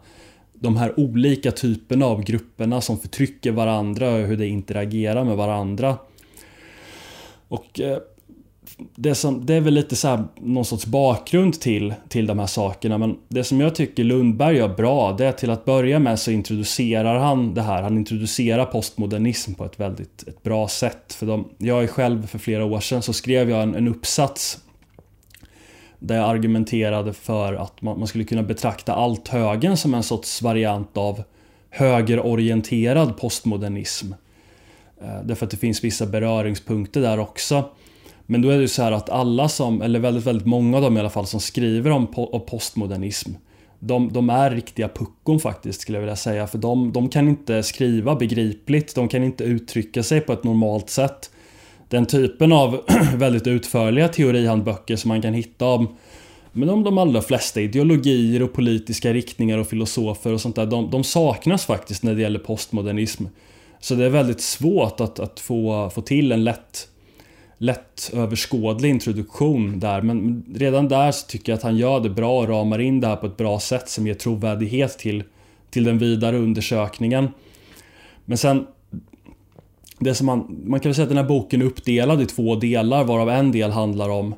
De 0.52 0.76
här 0.76 1.00
olika 1.00 1.50
typerna 1.52 2.06
av 2.06 2.22
grupperna 2.22 2.80
som 2.80 2.98
förtrycker 2.98 3.52
varandra 3.52 4.10
och 4.10 4.26
hur 4.26 4.36
de 4.36 4.46
interagerar 4.46 5.24
med 5.24 5.36
varandra. 5.36 5.96
Och 7.48 7.80
eh, 7.80 7.98
det, 8.94 9.14
som, 9.14 9.46
det 9.46 9.54
är 9.54 9.60
väl 9.60 9.74
lite 9.74 9.96
så 9.96 10.08
här, 10.08 10.24
någon 10.40 10.64
sorts 10.64 10.86
bakgrund 10.86 11.60
till, 11.60 11.94
till 12.08 12.26
de 12.26 12.38
här 12.38 12.46
sakerna. 12.46 12.98
Men 12.98 13.16
det 13.28 13.44
som 13.44 13.60
jag 13.60 13.74
tycker 13.74 14.04
Lundberg 14.04 14.56
gör 14.56 14.68
bra, 14.68 15.12
det 15.12 15.26
är 15.26 15.32
till 15.32 15.50
att 15.50 15.64
börja 15.64 15.98
med 15.98 16.18
så 16.18 16.30
introducerar 16.30 17.18
han 17.18 17.54
det 17.54 17.62
här. 17.62 17.82
Han 17.82 17.98
introducerar 17.98 18.64
postmodernism 18.64 19.54
på 19.54 19.64
ett 19.64 19.80
väldigt 19.80 20.28
ett 20.28 20.42
bra 20.42 20.68
sätt. 20.68 21.14
För 21.14 21.26
de, 21.26 21.48
jag 21.58 21.82
är 21.82 21.86
själv 21.86 22.26
för 22.26 22.38
flera 22.38 22.64
år 22.64 22.80
sedan 22.80 23.02
så 23.02 23.12
skrev 23.12 23.50
jag 23.50 23.62
en, 23.62 23.74
en 23.74 23.88
uppsats 23.88 24.58
där 25.98 26.16
jag 26.16 26.28
argumenterade 26.28 27.12
för 27.12 27.54
att 27.54 27.82
man, 27.82 27.98
man 27.98 28.08
skulle 28.08 28.24
kunna 28.24 28.42
betrakta 28.42 28.94
allt 28.94 29.28
högen 29.28 29.76
som 29.76 29.94
en 29.94 30.02
sorts 30.02 30.42
variant 30.42 30.96
av 30.96 31.22
högerorienterad 31.70 33.16
postmodernism. 33.16 34.12
Eh, 35.02 35.22
därför 35.24 35.46
att 35.46 35.50
det 35.50 35.56
finns 35.56 35.84
vissa 35.84 36.06
beröringspunkter 36.06 37.00
där 37.00 37.18
också. 37.18 37.64
Men 38.30 38.42
då 38.42 38.50
är 38.50 38.56
det 38.56 38.62
ju 38.62 38.68
så 38.68 38.82
här 38.82 38.92
att 38.92 39.10
alla 39.10 39.48
som, 39.48 39.82
eller 39.82 39.98
väldigt, 39.98 40.26
väldigt 40.26 40.46
många 40.46 40.76
av 40.76 40.82
dem 40.82 40.96
i 40.96 41.00
alla 41.00 41.10
fall, 41.10 41.26
som 41.26 41.40
skriver 41.40 41.90
om, 41.90 42.06
postmodernism 42.46 43.32
de, 43.80 44.12
de, 44.12 44.30
är 44.30 44.50
riktiga 44.50 44.88
puckon 44.88 45.40
faktiskt 45.40 45.80
skulle 45.80 45.98
jag 45.98 46.00
vilja 46.00 46.16
säga. 46.16 46.46
För 46.46 46.58
de, 46.58 46.92
de 46.92 47.08
kan 47.08 47.28
inte 47.28 47.62
skriva 47.62 48.14
begripligt, 48.14 48.94
de 48.94 49.08
kan 49.08 49.24
inte 49.24 49.44
uttrycka 49.44 50.02
sig 50.02 50.20
på 50.20 50.32
ett 50.32 50.44
normalt 50.44 50.90
sätt. 50.90 51.30
Den 51.88 52.06
typen 52.06 52.52
av 52.52 52.80
väldigt 53.14 53.46
utförliga 53.46 54.08
teorihandböcker 54.08 54.96
som 54.96 55.08
man 55.08 55.22
kan 55.22 55.34
hitta 55.34 55.66
om 55.66 55.96
men 56.52 56.70
om 56.70 56.84
de 56.84 56.98
allra 56.98 57.22
flesta 57.22 57.60
ideologier 57.60 58.42
och 58.42 58.52
politiska 58.52 59.12
riktningar 59.12 59.58
och 59.58 59.66
filosofer 59.66 60.32
och 60.32 60.40
sånt 60.40 60.56
där, 60.56 60.66
de, 60.66 60.90
de 60.90 61.04
saknas 61.04 61.66
faktiskt 61.66 62.02
när 62.02 62.14
det 62.14 62.22
gäller 62.22 62.38
postmodernism. 62.38 63.24
Så 63.80 63.94
det 63.94 64.04
är 64.04 64.10
väldigt 64.10 64.40
svårt 64.40 65.00
att, 65.00 65.18
att 65.18 65.40
få, 65.40 65.90
få 65.94 66.00
till 66.00 66.32
en 66.32 66.44
lätt, 66.44 66.88
lättöverskådlig 67.58 68.90
introduktion 68.90 69.80
där. 69.80 70.02
Men 70.02 70.44
redan 70.54 70.88
där 70.88 71.12
så 71.12 71.26
tycker 71.26 71.52
jag 71.52 71.56
att 71.56 71.62
han 71.62 71.76
gör 71.76 72.00
det 72.00 72.10
bra 72.10 72.38
och 72.38 72.48
ramar 72.48 72.78
in 72.78 73.00
det 73.00 73.06
här 73.06 73.16
på 73.16 73.26
ett 73.26 73.36
bra 73.36 73.60
sätt 73.60 73.88
som 73.88 74.06
ger 74.06 74.14
trovärdighet 74.14 74.98
till, 74.98 75.24
till 75.70 75.84
den 75.84 75.98
vidare 75.98 76.36
undersökningen. 76.36 77.28
Men 78.24 78.38
sen 78.38 78.66
det 79.98 80.14
som 80.14 80.26
man, 80.26 80.60
man 80.64 80.80
kan 80.80 80.90
väl 80.90 80.94
säga 80.94 81.02
att 81.02 81.08
den 81.08 81.18
här 81.18 81.24
boken 81.24 81.62
är 81.62 81.66
uppdelad 81.66 82.22
i 82.22 82.26
två 82.26 82.54
delar 82.54 83.04
varav 83.04 83.30
en 83.30 83.52
del 83.52 83.70
handlar 83.70 84.08
om 84.08 84.34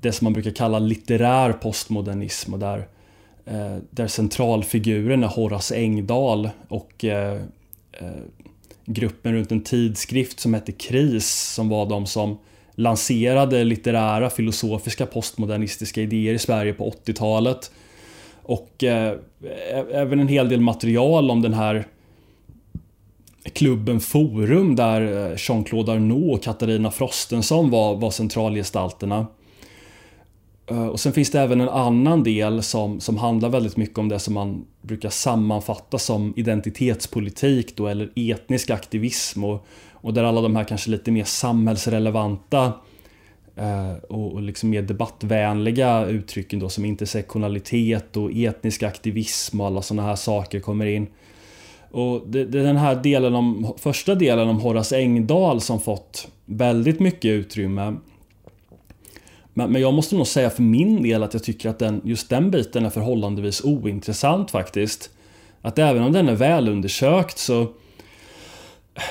det 0.00 0.12
som 0.12 0.24
man 0.24 0.32
brukar 0.32 0.50
kalla 0.50 0.78
litterär 0.78 1.52
postmodernism 1.52 2.52
och 2.54 2.58
där, 2.58 2.88
eh, 3.44 3.76
där 3.90 4.06
centralfiguren 4.06 5.24
är 5.24 5.28
Horace 5.28 5.76
Engdahl 5.76 6.50
och 6.68 7.04
eh, 7.04 7.40
eh, 7.92 8.08
gruppen 8.84 9.32
runt 9.32 9.52
en 9.52 9.62
tidskrift 9.62 10.40
som 10.40 10.54
hette 10.54 10.72
KRIS 10.72 11.54
som 11.54 11.68
var 11.68 11.86
de 11.86 12.06
som 12.06 12.38
lanserade 12.74 13.64
litterära 13.64 14.30
filosofiska 14.30 15.06
postmodernistiska 15.06 16.02
idéer 16.02 16.34
i 16.34 16.38
Sverige 16.38 16.72
på 16.72 16.90
80-talet. 16.90 17.70
Och 18.42 18.84
eh, 18.84 19.14
även 19.92 20.20
en 20.20 20.28
hel 20.28 20.48
del 20.48 20.60
material 20.60 21.30
om 21.30 21.42
den 21.42 21.54
här 21.54 21.86
klubben 23.52 24.00
Forum 24.00 24.76
där 24.76 25.30
eh, 25.30 25.36
Jean-Claude 25.36 25.92
Arnault 25.92 26.38
och 26.38 26.42
Katarina 26.42 26.90
Frostenson 26.90 27.70
var, 27.70 27.96
var 27.96 28.10
centralgestalterna. 28.10 29.26
Eh, 30.66 30.86
och 30.86 31.00
sen 31.00 31.12
finns 31.12 31.30
det 31.30 31.40
även 31.40 31.60
en 31.60 31.68
annan 31.68 32.22
del 32.22 32.62
som, 32.62 33.00
som 33.00 33.18
handlar 33.18 33.48
väldigt 33.48 33.76
mycket 33.76 33.98
om 33.98 34.08
det 34.08 34.18
som 34.18 34.34
man 34.34 34.64
brukar 34.82 35.10
sammanfatta 35.10 35.98
som 35.98 36.32
identitetspolitik 36.36 37.76
då, 37.76 37.86
eller 37.86 38.10
etnisk 38.14 38.70
aktivism 38.70 39.44
och, 39.44 39.66
och 39.92 40.14
där 40.14 40.24
alla 40.24 40.40
de 40.40 40.56
här 40.56 40.64
kanske 40.64 40.90
lite 40.90 41.10
mer 41.10 41.24
samhällsrelevanta 41.24 42.72
eh, 43.56 43.92
och, 44.08 44.32
och 44.32 44.42
liksom 44.42 44.70
mer 44.70 44.82
debattvänliga 44.82 46.06
uttrycken 46.06 46.58
då 46.58 46.68
som 46.68 46.84
intersektionalitet 46.84 48.16
och 48.16 48.32
etnisk 48.32 48.82
aktivism 48.82 49.60
och 49.60 49.66
alla 49.66 49.82
sådana 49.82 50.08
här 50.08 50.16
saker 50.16 50.60
kommer 50.60 50.86
in. 50.86 51.06
Och 51.90 52.22
det, 52.26 52.44
det 52.44 52.60
är 52.60 52.64
den 52.64 52.76
här 52.76 52.94
delen 52.94 53.34
om, 53.34 53.74
första 53.78 54.14
delen 54.14 54.48
om 54.48 54.60
Horace 54.60 54.96
Engdahl 54.96 55.60
som 55.60 55.80
fått 55.80 56.28
väldigt 56.44 57.00
mycket 57.00 57.28
utrymme 57.28 57.94
men, 59.54 59.72
men 59.72 59.82
jag 59.82 59.94
måste 59.94 60.16
nog 60.16 60.26
säga 60.26 60.50
för 60.50 60.62
min 60.62 61.02
del 61.02 61.22
att 61.22 61.34
jag 61.34 61.42
tycker 61.42 61.68
att 61.68 61.78
den, 61.78 62.00
just 62.04 62.28
den 62.28 62.50
biten 62.50 62.84
är 62.84 62.90
förhållandevis 62.90 63.64
ointressant 63.64 64.50
faktiskt. 64.50 65.10
Att 65.62 65.78
även 65.78 66.02
om 66.02 66.12
den 66.12 66.28
är 66.28 66.34
välundersökt 66.34 67.38
så, 67.38 67.66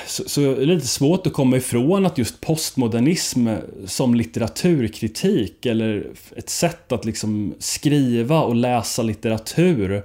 så, 0.06 0.28
så 0.28 0.42
är 0.42 0.56
det 0.56 0.74
lite 0.74 0.86
svårt 0.86 1.26
att 1.26 1.32
komma 1.32 1.56
ifrån 1.56 2.06
att 2.06 2.18
just 2.18 2.40
postmodernism 2.40 3.48
som 3.86 4.14
litteraturkritik 4.14 5.66
eller 5.66 6.06
ett 6.36 6.50
sätt 6.50 6.92
att 6.92 7.04
liksom 7.04 7.54
skriva 7.58 8.42
och 8.42 8.54
läsa 8.54 9.02
litteratur 9.02 10.02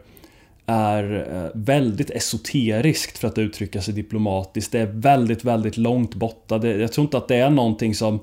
är 0.65 1.34
eh, 1.36 1.51
väldigt 1.53 2.10
esoteriskt 2.10 3.17
för 3.17 3.27
att 3.27 3.38
uttrycka 3.38 3.82
sig 3.82 3.94
diplomatiskt. 3.94 4.72
Det 4.72 4.79
är 4.79 4.86
väldigt, 4.86 5.44
väldigt 5.44 5.77
långt 5.77 6.15
borta. 6.15 6.58
Det, 6.58 6.77
jag 6.77 6.91
tror 6.91 7.06
inte 7.06 7.17
att 7.17 7.27
det 7.27 7.36
är 7.36 7.50
någonting 7.50 7.96
som 7.96 8.20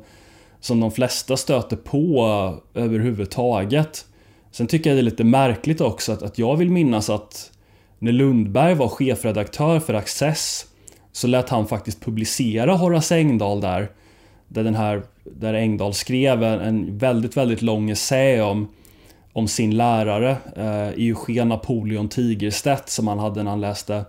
som 0.64 0.80
de 0.80 0.90
flesta 0.90 1.37
stöter 1.37 1.76
på 1.76 2.25
överhuvudtaget. 2.75 4.06
Sen 4.50 4.66
tycker 4.66 4.90
jag 4.90 4.97
det 4.97 5.00
är 5.00 5.02
lite 5.02 5.25
märkligt 5.25 5.80
också 5.80 6.12
att, 6.12 6.23
att 6.23 6.38
jag 6.38 6.56
vill 6.56 6.71
minnas 6.71 7.11
att 7.11 7.50
när 7.99 8.12
Lundberg 8.12 8.75
var 8.75 8.88
chefredaktör 8.88 9.80
för 9.80 9.94
Access 9.94 10.66
så 11.12 11.26
lät 11.26 11.49
han 11.49 11.66
faktiskt 11.66 12.00
publicera 12.00 12.75
Horace 12.75 13.16
Engdahl 13.16 13.61
där. 13.61 13.90
Där, 14.49 14.64
den 14.64 14.75
här, 14.75 15.02
där 15.25 15.54
Engdahl 15.54 15.94
skrev 15.94 16.42
en, 16.42 16.61
en 16.61 16.99
väldigt, 16.99 17.37
väldigt 17.37 17.62
lång 17.62 17.90
essä 17.90 18.42
om, 18.42 18.68
om 19.33 19.49
sin 19.49 19.76
lärare 19.76 20.37
eh, 20.56 20.88
Eugen 20.88 21.49
Napoleon 21.49 22.09
Tigerstedt 22.09 22.88
som 22.88 23.09
han 23.09 23.18
hade 23.18 23.42
när 23.42 23.50
han 23.50 23.61
läste 23.61 24.04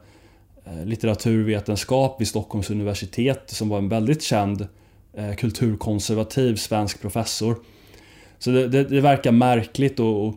eh, 0.66 0.86
litteraturvetenskap 0.86 2.22
vid 2.22 2.28
Stockholms 2.28 2.70
universitet 2.70 3.44
som 3.46 3.70
var 3.70 3.78
en 3.78 3.90
väldigt 3.90 4.24
känd 4.24 4.62
Eh, 4.62 4.68
Eh, 5.18 5.36
kulturkonservativ 5.36 6.56
svensk 6.56 7.02
professor. 7.02 7.56
Så 8.40 8.52
det, 8.52 8.68
det, 8.68 8.84
det 8.84 9.02
verkar 9.02 9.32
märkligt 9.32 10.00
och, 10.00 10.28
och 10.28 10.36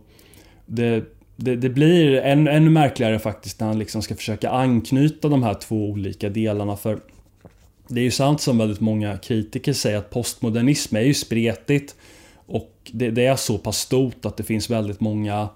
det, 0.67 1.05
det, 1.37 1.57
det, 1.57 1.69
blir 1.69 2.21
än, 2.21 2.49
ännu 2.49 2.71
märkligare 2.71 3.19
faktiskt 3.19 3.61
när 3.61 3.67
han 3.67 3.79
liksom 3.79 4.03
ska 4.03 4.15
försöka 4.15 4.51
anknyta 4.51 5.29
de 5.29 5.43
här 5.43 5.55
två 5.55 5.91
olika 5.91 6.29
delarna 6.29 6.77
för 6.77 7.01
det 7.89 8.01
är 8.01 8.05
ju 8.05 8.11
sant 8.11 8.41
som 8.41 8.59
väldigt 8.59 8.81
många 8.81 9.17
kritiker 9.17 9.73
säger 9.73 9.99
att 9.99 10.11
postmodernism 10.11 10.97
är 10.97 11.01
ju 11.01 11.15
spretigt 11.15 11.97
och 12.35 12.73
det, 12.93 13.11
det 13.11 13.27
är 13.27 13.37
så 13.37 13.59
pass 13.59 13.79
stort 13.79 14.25
att 14.25 14.37
det 14.37 14.43
finns 14.43 14.71
väldigt 14.71 15.01
många 15.01 15.49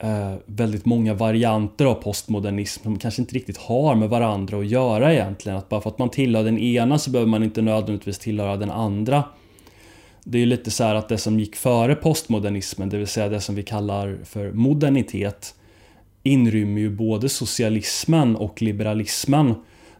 eh, 0.00 0.34
väldigt 0.46 0.84
många 0.86 1.14
varianter 1.14 1.84
av 1.84 1.94
postmodernism 1.94 2.82
som 2.82 2.98
kanske 2.98 3.22
inte 3.22 3.34
riktigt 3.34 3.56
har 3.56 3.94
med 3.94 4.08
varandra 4.08 4.58
att 4.58 4.66
göra 4.66 5.12
egentligen. 5.12 5.58
Att 5.58 5.68
bara 5.68 5.80
för 5.80 5.90
att 5.90 5.98
man 5.98 6.10
tillhör 6.10 6.44
den 6.44 6.58
ena 6.58 6.98
så 6.98 7.10
behöver 7.10 7.30
man 7.30 7.42
inte 7.42 7.62
nödvändigtvis 7.62 8.18
tillhöra 8.18 8.56
den 8.56 8.70
andra. 8.70 9.24
Det 10.24 10.38
är 10.38 10.40
ju 10.40 10.46
lite 10.46 10.70
så 10.70 10.84
att 10.84 11.08
det 11.08 11.18
som 11.18 11.40
gick 11.40 11.56
före 11.56 11.94
postmodernismen, 11.94 12.88
det 12.88 12.98
vill 12.98 13.06
säga 13.06 13.28
det 13.28 13.40
som 13.40 13.54
vi 13.54 13.62
kallar 13.62 14.18
för 14.24 14.52
modernitet, 14.52 15.54
inrymmer 16.22 16.80
ju 16.80 16.90
både 16.90 17.28
socialismen 17.28 18.36
och 18.36 18.62
liberalismen. 18.62 19.54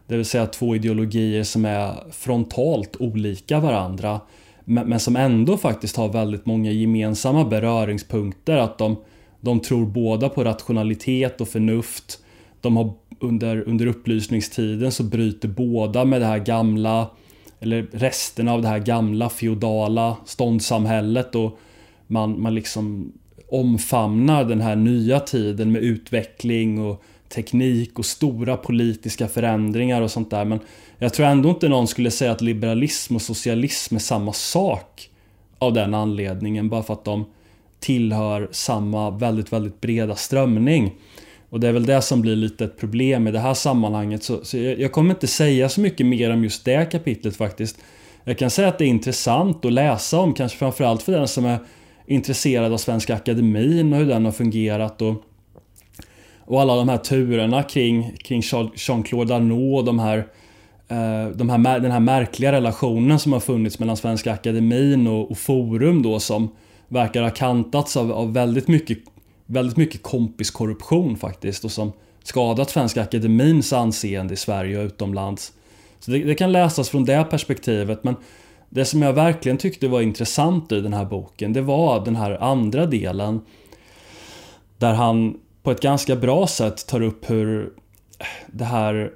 Det 0.07 0.17
vill 0.17 0.25
säga 0.25 0.45
två 0.45 0.75
ideologier 0.75 1.43
som 1.43 1.65
är 1.65 2.11
frontalt 2.11 2.95
olika 2.99 3.59
varandra. 3.59 4.19
men, 4.65 4.99
som 4.99 5.15
ändå 5.15 5.57
faktiskt 5.57 5.95
har 5.95 6.09
väldigt 6.09 6.45
många 6.45 6.71
gemensamma 6.71 7.45
beröringspunkter. 7.45 8.57
Att 8.57 8.77
de, 8.77 8.95
de 9.41 9.59
tror 9.59 9.85
båda 9.85 10.29
på 10.29 10.43
rationalitet 10.43 11.41
och 11.41 11.47
förnuft. 11.47 12.19
De 12.61 12.77
har 12.77 12.93
under, 13.19 13.67
under 13.67 13.85
upplysningstiden 13.85 14.91
så 14.91 15.03
bryter 15.03 15.47
båda 15.47 16.05
med 16.05 16.21
det 16.21 16.27
här 16.27 16.39
gamla 16.39 17.09
eller 17.59 17.87
resterna 17.91 18.53
av 18.53 18.61
det 18.61 18.67
här 18.67 18.79
gamla 18.79 19.29
feodala 19.29 20.17
ståndssamhället 20.25 21.35
och 21.35 21.59
man, 22.07 22.41
man 22.41 22.55
liksom 22.55 23.13
omfamnar 23.49 24.43
den 24.43 24.61
här 24.61 24.75
nya 24.75 25.19
tiden 25.19 25.71
med 25.71 25.81
utveckling 25.81 26.85
och 26.85 27.03
teknik 27.29 27.99
och 27.99 28.05
stora 28.05 28.57
politiska 28.57 29.27
förändringar 29.27 30.01
och 30.01 30.11
sånt 30.11 30.29
där. 30.29 30.45
Men 30.45 30.59
jag 30.97 31.13
tror 31.13 31.25
ändå 31.25 31.49
inte 31.49 31.69
någon 31.69 31.87
skulle 31.87 32.11
säga 32.11 32.31
att 32.31 32.41
liberalism 32.41 33.15
och 33.15 33.21
socialism 33.21 33.95
är 33.95 33.99
samma 33.99 34.33
sak 34.33 35.09
av 35.57 35.73
den 35.73 35.93
anledningen. 35.93 36.69
Bara 36.69 36.83
för 36.83 36.93
att 36.93 37.05
de 37.05 37.25
tillhör 37.81 38.49
samma 38.51 39.09
väldigt, 39.09 39.53
väldigt 39.53 39.81
breda 39.81 40.15
strömning. 40.15 40.91
Och 41.49 41.59
det 41.59 41.67
är 41.67 41.71
väl 41.71 41.85
det 41.85 42.01
som 42.01 42.21
blir 42.21 42.35
lite 42.35 42.65
ett 42.65 42.77
problem 42.77 43.27
i 43.27 43.31
det 43.31 43.39
här 43.39 43.53
sammanhanget. 43.53 44.23
Så, 44.23 44.45
så 44.45 44.57
jag, 44.57 44.79
jag, 44.79 44.91
kommer 44.91 45.09
inte 45.09 45.27
säga 45.27 45.69
så 45.69 45.81
mycket 45.81 46.05
mer 46.05 46.29
om 46.33 46.43
just 46.43 46.65
det 46.65 46.91
kapitlet 46.91 47.35
faktiskt. 47.35 47.77
Jag 48.23 48.37
kan 48.37 48.49
säga 48.49 48.67
att 48.67 48.77
det 48.77 48.85
är 48.85 48.87
intressant 48.87 49.65
att 49.65 49.73
läsa 49.73 50.19
om, 50.19 50.33
kanske 50.33 50.57
framförallt 50.57 51.03
för 51.03 51.11
den 51.11 51.27
som 51.27 51.45
är 51.45 51.59
intresserad 52.07 52.73
av 52.73 52.77
Svenska 52.77 53.15
Akademin 53.15 53.93
och 53.93 53.99
hur 53.99 54.05
den 54.05 54.25
har 54.25 54.31
fungerat. 54.31 55.01
Och, 55.01 55.23
och 56.39 56.61
alla 56.61 56.75
de 56.75 56.89
här 56.89 56.97
turerna 56.97 57.63
kring, 57.63 58.11
kring 58.17 58.41
Jean-Claude 58.75 59.35
Arnault 59.35 59.79
och 59.79 59.85
de 59.85 59.99
här, 59.99 60.17
eh, 60.87 61.27
de 61.35 61.49
här, 61.49 61.79
den 61.79 61.91
här 61.91 61.99
märkliga 61.99 62.51
relationen 62.51 63.19
som 63.19 63.33
har 63.33 63.39
funnits 63.39 63.79
mellan 63.79 63.97
Svenska 63.97 64.33
Akademin 64.33 65.07
och, 65.07 65.31
och 65.31 65.37
Forum 65.37 66.01
då 66.01 66.19
som 66.19 66.49
verkar 66.91 67.21
ha 67.21 67.29
kantats 67.29 67.97
av, 67.97 68.11
av 68.11 68.33
väldigt 68.33 68.67
mycket 68.67 68.97
väldigt 69.45 69.77
mycket 69.77 70.03
kompiskorruption 70.03 71.17
faktiskt 71.17 71.65
och 71.65 71.71
som 71.71 71.91
skadat 72.23 72.69
Svenska 72.69 73.01
Akademins 73.01 73.73
anseende 73.73 74.33
i 74.33 74.37
Sverige 74.37 74.79
och 74.79 74.85
utomlands. 74.85 75.53
Så 75.99 76.11
det, 76.11 76.23
det, 76.23 76.35
kan 76.35 76.51
läsas 76.51 76.89
från 76.89 77.05
det 77.05 77.23
perspektivet 77.29 78.03
men 78.03 78.15
det 78.69 78.85
som 78.85 79.01
jag 79.01 79.13
verkligen 79.13 79.57
tyckte 79.57 79.87
var 79.87 80.01
intressant 80.01 80.71
i 80.71 80.81
den 80.81 80.93
här 80.93 81.05
boken 81.05 81.53
det 81.53 81.61
var 81.61 82.05
den 82.05 82.15
här 82.15 82.43
andra 82.43 82.85
delen 82.85 83.41
där 84.77 84.93
han 84.93 85.39
på 85.63 85.71
ett 85.71 85.81
ganska 85.81 86.15
bra 86.15 86.47
sätt 86.47 86.87
tar 86.87 87.01
upp 87.01 87.29
hur 87.29 87.73
det 88.47 88.65
här 88.65 89.11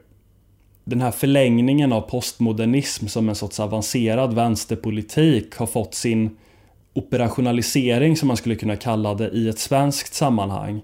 den 0.83 1.01
här 1.01 1.11
förlängningen 1.11 1.93
av 1.93 2.01
postmodernism 2.01 3.07
som 3.07 3.29
en 3.29 3.35
sorts 3.35 3.59
avancerad 3.59 4.33
vänsterpolitik 4.33 5.55
har 5.55 5.67
fått 5.67 5.93
sin 5.93 6.37
operationalisering 6.95 8.17
som 8.17 8.27
man 8.27 8.37
skulle 8.37 8.55
kunna 8.55 8.75
kalla 8.75 9.13
det 9.13 9.29
i 9.29 9.49
ett 9.49 9.59
svenskt 9.59 10.13
sammanhang. 10.13 10.81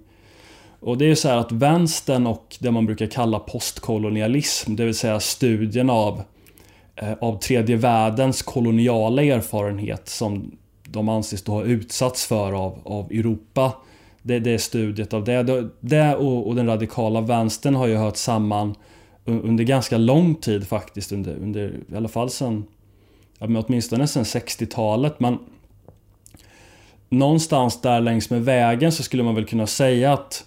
Och 0.80 0.98
det 0.98 1.06
är 1.06 1.10
ju 1.10 1.16
så 1.16 1.28
här 1.28 1.38
att 1.38 1.52
vänstern 1.52 2.28
och 2.28 2.58
det 2.60 2.72
man 2.72 2.86
brukar 2.86 3.08
kalla 3.08 3.40
postkolonialism, 3.40 4.76
det 4.76 4.86
vill 4.86 4.96
säga 4.96 5.20
studien 5.20 5.90
av, 5.90 6.22
eh, 6.96 7.14
av 7.22 7.40
tredje 7.40 7.76
världens 7.76 8.42
koloniala 8.42 9.24
erfarenhet 9.24 10.10
som 10.10 10.52
de 10.84 11.10
anses 11.10 11.44
då 11.44 11.52
ha 11.52 11.64
utsatts 11.64 12.26
för 12.26 12.54
av, 12.54 12.80
av 12.84 13.12
Europa. 13.12 13.74
Det, 14.22 14.40
det 14.40 14.52
är 14.52 14.58
studiet 14.58 15.14
av 15.14 15.24
det. 15.24 15.70
Det 15.80 16.16
och, 16.16 16.48
och 16.48 16.56
den 16.56 16.68
radikala 16.68 17.22
vänstern 17.22 17.76
har 17.76 17.88
ju 17.88 17.96
hört 17.96 18.18
samman 18.18 18.76
under 19.26 19.64
ganska 19.64 19.98
lång 19.98 20.36
tid 20.36 20.68
faktiskt, 20.68 21.12
under, 21.12 21.36
under 21.36 21.76
i 21.92 21.96
alla 21.96 22.08
fall 22.08 22.30
sen, 22.30 22.66
ja, 23.40 23.48
åtminstone 23.68 24.08
sen 24.08 24.24
60-talet. 24.24 25.20
Men 25.20 25.38
någonstans 27.12 27.82
där 27.82 28.02
längs 28.02 28.30
med 28.30 28.46
vägen 28.46 28.92
så 28.92 29.04
skulle 29.04 29.24
man 29.24 29.36
väl 29.36 29.46
kunna 29.46 29.68
säga 29.68 30.14
att 30.14 30.46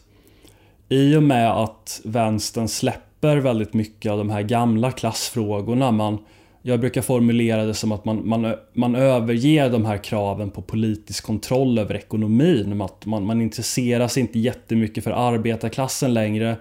i 0.88 1.16
och 1.16 1.22
med 1.22 1.50
att 1.50 2.00
vänstern 2.04 2.68
släpper 2.68 3.36
väldigt 3.36 3.74
mycket 3.74 4.12
av 4.12 4.18
de 4.18 4.30
här 4.30 4.42
gamla 4.42 4.90
klassfrågorna. 4.90 5.90
Man, 5.90 6.18
jag 6.62 6.80
brukar 6.80 7.02
formulera 7.02 7.64
det 7.64 7.74
som 7.74 7.92
att 7.92 8.04
man, 8.04 8.28
man, 8.28 8.54
man 8.72 8.94
överger 8.94 9.70
de 9.70 9.84
här 9.84 9.96
kraven 9.96 10.50
på 10.50 10.62
politisk 10.62 11.24
kontroll 11.24 11.78
över 11.78 11.94
ekonomin. 11.94 12.82
Att 12.82 13.06
man, 13.06 13.26
man 13.26 13.40
intresserar 13.40 14.08
sig 14.08 14.20
inte 14.20 14.38
jättemycket 14.38 15.04
för 15.04 15.10
arbetarklassen 15.10 16.14
längre. 16.14 16.56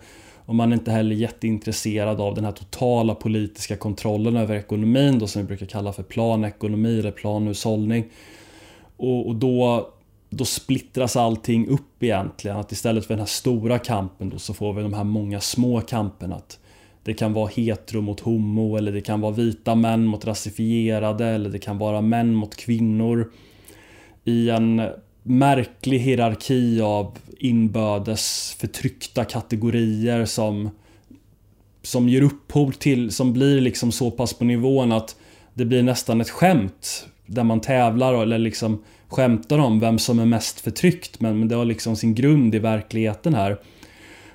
Och 0.45 0.55
man 0.55 0.71
är 0.71 0.75
inte 0.75 0.91
heller 0.91 1.15
jätteintresserad 1.15 2.21
av 2.21 2.35
den 2.35 2.45
här 2.45 2.51
totala 2.51 3.15
politiska 3.15 3.75
kontrollen 3.75 4.37
över 4.37 4.55
ekonomin 4.55 5.19
då 5.19 5.27
som 5.27 5.41
vi 5.41 5.47
brukar 5.47 5.65
kalla 5.65 5.93
för 5.93 6.03
planekonomi 6.03 6.99
eller 6.99 7.11
planhushållning. 7.11 8.05
Och, 8.97 9.27
och 9.27 9.35
då, 9.35 9.89
då 10.37 10.45
splittras 10.45 11.15
allting 11.15 11.67
upp 11.67 12.03
egentligen. 12.03 12.57
Att 12.57 12.71
istället 12.71 13.05
för 13.05 13.13
den 13.13 13.19
här 13.19 13.25
stora 13.25 13.79
kampen 13.79 14.29
då 14.29 14.39
så 14.39 14.53
får 14.53 14.73
vi 14.73 14.81
de 14.81 14.93
här 14.93 15.03
många 15.03 15.41
små 15.41 15.81
kamperna. 15.81 16.35
Att 16.35 16.59
det 17.03 17.13
kan 17.13 17.33
vara 17.33 17.47
hetero 17.47 18.01
mot 18.01 18.19
homo 18.19 18.77
eller 18.77 18.91
det 18.91 19.01
kan 19.01 19.21
vara 19.21 19.31
vita 19.31 19.75
män 19.75 20.05
mot 20.05 20.25
rasifierade 20.25 21.25
eller 21.25 21.49
det 21.49 21.59
kan 21.59 21.77
vara 21.77 22.01
män 22.01 22.33
mot 22.33 22.55
kvinnor. 22.55 23.31
I 24.23 24.49
en 24.49 24.81
märklig 25.23 25.99
hierarki 25.99 26.81
av 26.81 27.17
inbördes 27.39 28.55
förtryckta 28.59 29.25
kategorier 29.25 30.25
som 30.25 30.69
som 31.81 32.09
ger 32.09 32.21
upphov 32.21 32.71
till, 32.71 33.11
som 33.11 33.33
blir 33.33 33.61
liksom 33.61 33.91
så 33.91 34.11
pass 34.11 34.33
på 34.33 34.45
nivån 34.45 34.91
att 34.91 35.15
det 35.53 35.65
blir 35.65 35.83
nästan 35.83 36.21
ett 36.21 36.29
skämt 36.29 37.07
där 37.25 37.43
man 37.43 37.61
tävlar 37.61 38.21
eller 38.21 38.37
liksom 38.37 38.83
skämtar 39.13 39.59
om 39.59 39.79
vem 39.79 39.99
som 39.99 40.19
är 40.19 40.25
mest 40.25 40.59
förtryckt 40.59 41.19
men, 41.19 41.39
men 41.39 41.47
det 41.47 41.55
har 41.55 41.65
liksom 41.65 41.95
sin 41.95 42.15
grund 42.15 42.55
i 42.55 42.59
verkligheten 42.59 43.33
här. 43.33 43.59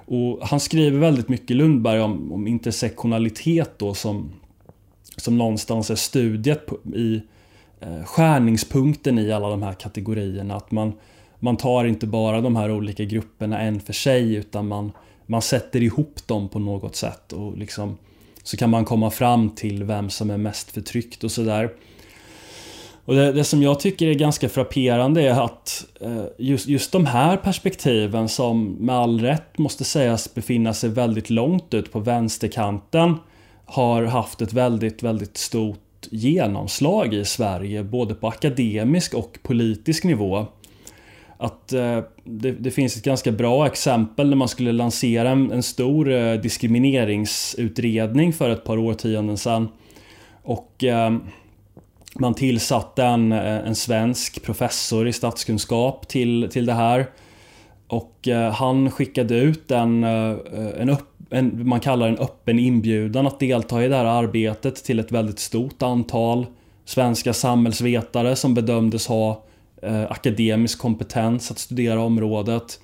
Och 0.06 0.38
han 0.42 0.60
skriver 0.60 0.98
väldigt 0.98 1.28
mycket 1.28 1.56
Lundberg 1.56 2.00
om, 2.00 2.32
om 2.32 2.46
intersektionalitet 2.46 3.78
då 3.78 3.94
som, 3.94 4.32
som 5.16 5.38
någonstans 5.38 5.90
är 5.90 5.94
studiet 5.94 6.66
på, 6.66 6.78
i 6.94 7.22
eh, 7.80 8.04
skärningspunkten 8.04 9.18
i 9.18 9.32
alla 9.32 9.48
de 9.48 9.62
här 9.62 9.72
kategorierna. 9.72 10.56
Att 10.56 10.70
man, 10.70 10.92
man 11.38 11.56
tar 11.56 11.84
inte 11.84 12.06
bara 12.06 12.40
de 12.40 12.56
här 12.56 12.70
olika 12.70 13.04
grupperna 13.04 13.60
en 13.60 13.80
för 13.80 13.92
sig 13.92 14.34
utan 14.34 14.68
man, 14.68 14.92
man 15.26 15.42
sätter 15.42 15.82
ihop 15.82 16.26
dem 16.26 16.48
på 16.48 16.58
något 16.58 16.96
sätt 16.96 17.32
och 17.32 17.58
liksom 17.58 17.96
så 18.42 18.56
kan 18.56 18.70
man 18.70 18.84
komma 18.84 19.10
fram 19.10 19.50
till 19.50 19.84
vem 19.84 20.10
som 20.10 20.30
är 20.30 20.36
mest 20.36 20.70
förtryckt 20.70 21.24
och 21.24 21.30
sådär. 21.30 21.70
Och 23.08 23.14
det, 23.14 23.32
det, 23.32 23.44
som 23.44 23.62
jag 23.62 23.80
tycker 23.80 24.06
är 24.06 24.14
ganska 24.14 24.48
frapperande 24.48 25.22
är 25.22 25.44
att 25.44 25.86
eh, 26.00 26.24
just, 26.38 26.68
just 26.68 26.92
de 26.92 27.06
här 27.06 27.36
perspektiven 27.36 28.28
som 28.28 28.72
med 28.72 28.96
all 28.96 29.20
rätt 29.20 29.58
måste 29.58 29.84
sägas 29.84 30.34
befinna 30.34 30.74
sig 30.74 30.90
väldigt 30.90 31.30
långt 31.30 31.74
ut 31.74 31.92
på 31.92 32.00
vänsterkanten 32.00 33.16
har 33.64 34.02
haft 34.02 34.42
ett 34.42 34.52
väldigt, 34.52 35.02
väldigt 35.02 35.36
stort 35.36 36.06
genomslag 36.10 37.14
i 37.14 37.24
Sverige 37.24 37.84
både 37.84 38.14
på 38.14 38.28
akademisk 38.28 39.14
och 39.14 39.38
politisk 39.42 40.04
nivå. 40.04 40.46
Att 41.38 41.72
eh, 41.72 42.00
det, 42.24 42.52
det, 42.52 42.70
finns 42.70 42.96
ett 42.96 43.04
ganska 43.04 43.32
bra 43.32 43.66
exempel 43.66 44.28
när 44.28 44.36
man 44.36 44.48
skulle 44.48 44.72
lansera 44.72 45.30
en, 45.30 45.52
en 45.52 45.62
stor 45.62 46.12
eh, 46.12 46.34
diskrimineringsutredning 46.34 48.32
för 48.32 48.50
ett 48.50 48.64
par 48.64 48.78
årtionden 48.78 49.38
sedan. 49.38 49.68
Och 50.42 50.84
man 52.14 52.34
tillsatte 52.34 53.04
en, 53.04 53.32
eh, 53.32 53.66
en 53.66 53.74
svensk 53.74 54.42
professor 54.42 55.08
i 55.08 55.12
statskunskap 55.12 56.08
till, 56.08 56.48
till 56.50 56.66
det 56.66 56.72
här. 56.72 57.06
Och 57.86 58.28
eh, 58.28 58.52
han 58.52 58.90
skickade 58.90 59.34
ut 59.34 59.70
en, 59.70 60.04
eh, 60.04 60.36
en, 60.78 60.90
upp, 60.90 61.08
en, 61.30 61.68
man 61.68 61.80
kallar 61.80 62.08
en 62.08 62.18
öppen 62.18 62.58
inbjudan 62.58 63.26
att 63.26 63.40
delta 63.40 63.84
i 63.84 63.88
det 63.88 63.96
här 63.96 64.04
arbetet 64.04 64.84
till 64.84 64.98
ett 64.98 65.12
väldigt 65.12 65.38
stort 65.38 65.82
antal 65.82 66.46
svenska 66.84 67.32
samhällsvetare 67.32 68.36
som 68.36 68.54
bedömdes 68.54 69.06
ha 69.06 69.44
akademisk 70.08 70.78
kompetens 70.78 71.50
att 71.50 71.58
studera 71.58 72.00
området. 72.00 72.80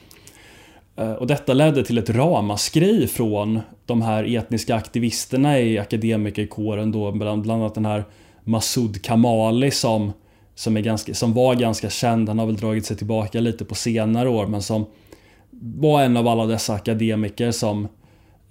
Och 1.19 1.27
detta 1.27 1.53
ledde 1.53 1.85
till 1.85 1.99
ett 1.99 2.11
ramaskri 2.11 3.07
från 3.07 3.61
de 3.87 4.03
här 4.03 4.37
etniska 4.37 4.75
aktivisterna 4.75 5.61
i 5.61 5.79
akademikerkåren 5.79 6.93
då, 6.93 7.13
bland 7.13 7.51
annat 7.51 7.75
den 7.75 7.87
här 7.87 8.05
Masoud 8.45 9.03
Kamali 9.03 9.71
som, 9.71 10.13
som, 10.55 10.77
är 10.77 10.81
ganska, 10.81 11.15
som 11.15 11.33
var 11.33 11.55
ganska 11.55 11.91
känd. 11.91 12.29
Han 12.29 12.39
har 12.39 12.47
väl 12.47 12.57
dragit 12.57 12.87
sig 12.87 12.97
tillbaka 12.97 13.41
lite 13.41 13.65
på 13.65 13.75
senare 13.75 14.29
år 14.29 14.47
men 14.47 14.63
som 14.63 14.87
var 15.51 16.03
en 16.03 16.17
av 16.17 16.29
alla 16.29 16.47
dessa 16.47 16.75
akademiker 16.75 17.51
som 17.51 17.89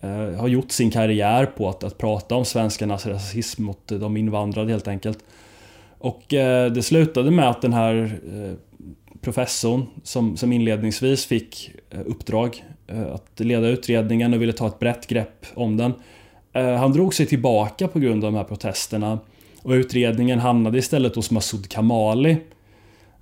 eh, 0.01 0.39
har 0.39 0.47
gjort 0.47 0.71
sin 0.71 0.91
karriär 0.91 1.45
på 1.45 1.69
att, 1.69 1.83
att 1.83 1.97
prata 1.97 2.35
om 2.35 2.45
svenskarnas 2.45 3.05
rasism 3.05 3.63
mot 3.63 3.87
de 3.87 4.17
invandrade 4.17 4.71
helt 4.71 4.87
enkelt. 4.87 5.19
Och 5.97 6.33
eh, 6.33 6.71
det 6.71 6.81
slutade 6.81 7.31
med 7.31 7.49
att 7.49 7.61
den 7.61 7.73
här 7.73 8.19
eh, 8.33 8.53
professorn 9.21 9.85
som, 10.03 10.37
som 10.37 10.53
inledningsvis 10.53 11.25
fick 11.25 11.71
eh, 11.89 11.99
uppdrag 12.05 12.63
eh, 12.87 13.13
att 13.13 13.39
leda 13.39 13.67
utredningen 13.67 14.33
och 14.33 14.41
ville 14.41 14.53
ta 14.53 14.67
ett 14.67 14.79
brett 14.79 15.07
grepp 15.07 15.45
om 15.53 15.77
den. 15.77 15.93
Eh, 16.53 16.75
han 16.75 16.91
drog 16.91 17.13
sig 17.13 17.25
tillbaka 17.25 17.87
på 17.87 17.99
grund 17.99 18.25
av 18.25 18.31
de 18.31 18.37
här 18.37 18.43
protesterna 18.43 19.19
och 19.63 19.71
utredningen 19.71 20.39
hamnade 20.39 20.77
istället 20.77 21.15
hos 21.15 21.31
Masoud 21.31 21.69
Kamali. 21.69 22.37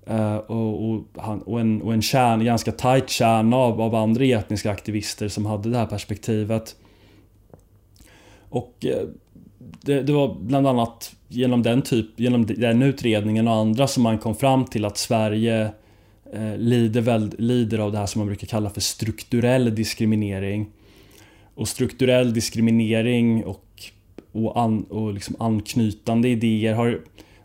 Uh, 0.09 0.35
och, 0.35 0.89
och, 0.89 1.03
han, 1.17 1.41
och, 1.41 1.59
en, 1.59 1.81
och 1.81 1.93
en 1.93 2.01
kärn, 2.01 2.45
ganska 2.45 2.71
tight 2.71 3.09
kärna 3.09 3.55
av, 3.57 3.81
av 3.81 3.95
andra 3.95 4.25
etniska 4.25 4.71
aktivister 4.71 5.27
som 5.27 5.45
hade 5.45 5.69
det 5.69 5.77
här 5.77 5.85
perspektivet. 5.85 6.75
Och 8.49 8.85
uh, 8.85 9.09
det, 9.81 10.01
det, 10.01 10.13
var 10.13 10.35
bland 10.41 10.67
annat 10.67 11.15
genom 11.27 11.63
den, 11.63 11.81
typ, 11.81 12.19
genom 12.19 12.45
den 12.45 12.81
utredningen 12.81 13.47
och 13.47 13.53
andra 13.53 13.87
som 13.87 14.03
man 14.03 14.17
kom 14.17 14.35
fram 14.35 14.65
till 14.65 14.85
att 14.85 14.97
Sverige 14.97 15.71
eh, 16.33 16.57
lider, 16.57 17.01
väl, 17.01 17.35
lider 17.37 17.79
av 17.79 17.91
det 17.91 17.97
här 17.97 18.05
som 18.05 18.19
man 18.19 18.27
brukar 18.27 18.47
kalla 18.47 18.69
för 18.69 18.81
strukturell 18.81 19.75
diskriminering. 19.75 20.69
Och 21.55 21.67
strukturell 21.67 22.33
diskriminering 22.33 23.45
och, 23.45 23.65
och, 24.31 24.59
an, 24.59 24.83
och 24.89 25.13
liksom 25.13 25.35
anknytande 25.39 26.29
idéer 26.29 26.73
har 26.73 26.99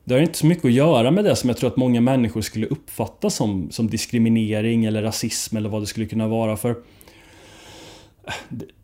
det 0.05 0.15
har 0.15 0.21
inte 0.21 0.39
så 0.39 0.47
mycket 0.47 0.65
att 0.65 0.73
göra 0.73 1.11
med 1.11 1.25
det 1.25 1.37
som 1.37 1.51
jag 1.51 1.57
tror 1.57 1.71
att 1.71 1.77
många 1.77 2.01
människor 2.01 2.41
skulle 2.41 2.67
uppfatta 2.67 3.31
som, 3.31 3.71
som 3.71 3.91
diskriminering 3.91 4.85
eller 4.85 5.03
rasism 5.03 5.57
eller 5.57 5.69
vad 5.69 5.83
det 5.83 5.87
skulle 5.87 6.07
kunna 6.07 6.29
vara 6.29 6.57
för 6.57 6.77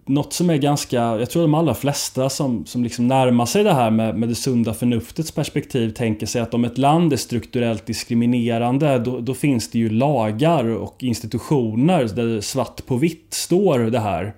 något 0.06 0.32
som 0.32 0.50
är 0.50 0.56
ganska, 0.56 0.96
jag 0.96 1.30
tror 1.30 1.42
de 1.42 1.54
allra 1.54 1.74
flesta 1.74 2.30
som, 2.30 2.66
som 2.66 2.82
liksom 2.82 3.08
närmar 3.08 3.46
sig 3.46 3.64
det 3.64 3.74
här 3.74 3.90
med, 3.90 4.18
med 4.18 4.28
det 4.28 4.34
sunda 4.34 4.74
förnuftets 4.74 5.32
perspektiv 5.32 5.90
tänker 5.90 6.26
sig 6.26 6.42
att 6.42 6.54
om 6.54 6.64
ett 6.64 6.78
land 6.78 7.12
är 7.12 7.16
strukturellt 7.16 7.86
diskriminerande 7.86 8.98
då, 8.98 9.20
då 9.20 9.34
finns 9.34 9.70
det 9.70 9.78
ju 9.78 9.90
lagar 9.90 10.64
och 10.64 11.02
institutioner 11.02 12.04
där 12.04 12.26
det 12.26 12.42
svart 12.42 12.86
på 12.86 12.96
vitt 12.96 13.34
står 13.34 13.78
det 13.78 14.00
här. 14.00 14.34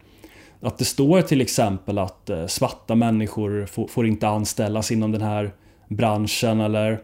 Att 0.64 0.78
det 0.78 0.84
står 0.84 1.22
till 1.22 1.40
exempel 1.40 1.98
att 1.98 2.30
eh, 2.30 2.46
svarta 2.46 2.94
människor 2.94 3.66
får, 3.66 3.86
får 3.86 4.06
inte 4.06 4.28
anställas 4.28 4.90
inom 4.90 5.12
den 5.12 5.22
här 5.22 5.52
branschen 5.88 6.60
eller 6.60 6.92
eh, 6.92 6.98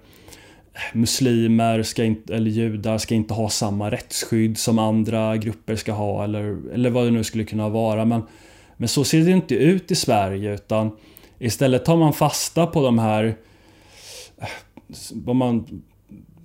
muslimer 0.92 1.82
ska 1.82 2.04
inte, 2.04 2.34
eller 2.34 2.50
judar 2.50 2.98
ska 2.98 3.14
inte 3.14 3.34
ha 3.34 3.48
samma 3.48 3.90
rättsskydd 3.90 4.58
som 4.58 4.78
andra 4.78 5.36
grupper 5.36 5.76
ska 5.76 5.92
ha 5.92 6.24
eller, 6.24 6.58
eller 6.72 6.90
vad 6.90 7.04
det 7.04 7.10
nu 7.10 7.24
skulle 7.24 7.44
kunna 7.44 7.68
vara. 7.68 8.04
Men, 8.04 8.22
men 8.76 8.88
så 8.88 9.04
ser 9.04 9.24
det 9.24 9.30
inte 9.30 9.54
ut 9.54 9.90
i 9.90 9.94
Sverige 9.94 10.54
utan 10.54 10.90
istället 11.38 11.84
tar 11.84 11.96
man 11.96 12.12
fasta 12.12 12.66
på 12.66 12.82
de 12.82 12.98
här 12.98 13.36
eh, 14.38 14.48
vad 15.12 15.36
man 15.36 15.82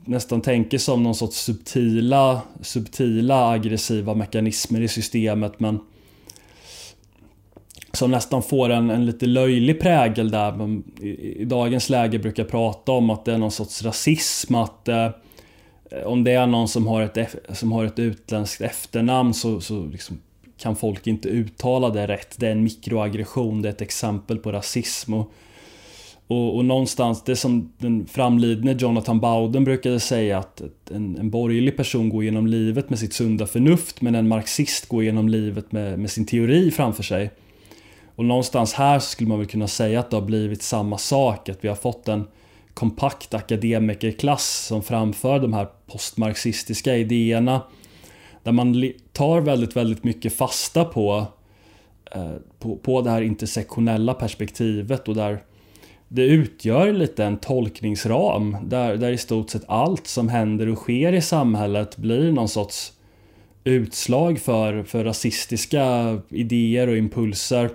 nästan 0.06 0.42
tänker 0.42 0.78
som 0.78 1.04
någon 1.04 1.16
sorts 1.16 1.38
subtila, 1.38 2.42
subtila 2.62 3.50
aggressiva 3.50 4.14
mekanismer 4.14 4.82
i 4.82 4.88
systemet 4.88 5.60
men 5.60 5.80
som 7.96 8.12
nästan 8.12 8.44
får 8.44 8.70
en, 8.70 8.90
en 8.90 9.06
lite 9.06 9.26
löjlig 9.26 9.80
prägel 9.80 10.32
där 10.32 10.52
man 10.52 10.84
i, 11.02 11.10
i, 11.42 11.46
dagens 11.46 11.90
läge 11.90 12.20
brukar 12.20 12.44
prata 12.44 12.92
om 12.92 13.10
att 13.10 13.26
det 13.26 13.34
är 13.34 13.38
någon 13.38 13.52
sorts 13.52 13.84
rasism 13.84 14.56
att 14.56 14.88
eh, 14.88 15.10
om 16.06 16.24
det 16.24 16.32
är 16.32 16.48
någon 16.48 16.68
som 16.68 16.88
har 16.88 17.02
ett, 17.02 17.36
som 17.50 17.72
har 17.72 17.86
ett 17.86 18.00
utländskt 18.00 18.62
efternamn 18.62 19.34
så, 19.34 19.62
så 19.62 19.86
liksom 19.86 20.18
kan 20.58 20.76
folk 20.76 21.08
inte 21.08 21.30
uttala 21.30 21.90
det 21.90 22.08
rätt. 22.08 22.36
Det 22.40 22.48
är 22.48 22.52
en 22.52 22.64
mikroaggression, 22.64 23.62
det 23.62 23.70
är 23.70 23.74
ett 23.74 23.82
exempel 23.82 24.38
på 24.38 24.52
rasism. 24.52 25.14
Och, 25.14 25.32
och, 26.28 26.56
och 26.56 26.66
någonstans, 26.66 27.24
det 27.24 27.36
som 27.36 27.74
den 27.78 28.06
framlidne 28.06 28.72
Jonathan 28.80 29.20
Bowden 29.20 29.64
brukade 29.64 30.00
säga 30.00 30.38
att 30.38 30.62
en, 30.92 31.18
en 31.18 31.30
borgerlig 31.30 31.78
person 31.78 32.10
går 32.10 32.24
genom 32.24 32.48
livet 32.48 32.90
med 32.90 33.00
sitt 33.00 33.14
sunda 33.14 33.48
förnuft 33.48 34.02
men 34.02 34.16
en 34.16 34.28
marxist 34.28 34.88
går 34.88 35.04
genom 35.04 35.30
livet 35.30 35.72
med, 35.72 36.00
med 36.00 36.12
sin 36.12 36.26
teori 36.26 36.72
framför 36.72 37.04
sig. 37.04 37.32
Och 38.16 38.26
någonstans 38.26 38.74
här 38.74 39.00
skulle 39.00 39.30
man 39.30 39.40
väl 39.40 39.48
kunna 39.48 39.68
säga 39.68 40.00
att 40.00 40.10
det 40.10 40.18
har 40.18 40.26
blivit 40.26 40.62
samma 40.62 40.98
sak, 40.98 41.50
att 41.50 41.64
vi 41.64 41.68
har 41.68 41.76
fått 41.76 42.08
en 42.08 42.28
kompakt 42.74 43.34
akademikerklass 43.34 44.66
som 44.66 44.84
framför 44.84 45.40
de 45.40 45.54
här 45.54 45.68
postmarxistiska 45.88 46.96
idéerna. 46.96 47.62
Där 48.44 48.52
man 48.52 48.92
tar 49.12 49.42
väldigt, 49.42 49.76
väldigt 49.76 50.04
mycket 50.04 50.34
fasta 50.34 50.86
på, 50.86 51.26
eh, 52.12 52.32
på, 52.60 52.76
på 52.76 53.02
det 53.02 53.10
här 53.10 53.22
intersektionella 53.22 54.14
perspektivet 54.14 55.08
och 55.08 55.16
där 55.16 55.44
det 56.08 56.24
utgör 56.24 56.94
lite 56.94 57.26
en 57.26 57.38
tolkningsram 57.38 58.58
där, 58.64 58.98
där 58.98 59.12
i 59.12 59.18
stort 59.18 59.50
sett 59.50 59.64
allt 59.68 60.08
som 60.08 60.30
händer 60.30 60.70
och 60.70 60.78
sker 60.78 61.14
i 61.14 61.22
samhället 61.22 61.98
blir 61.98 62.32
någon 62.32 62.50
sorts 62.50 62.94
utslag 63.64 64.40
för, 64.40 64.84
för 64.84 65.04
rasistiska 65.04 66.18
idéer 66.30 66.88
och 66.88 66.98
impulser. 66.98 67.70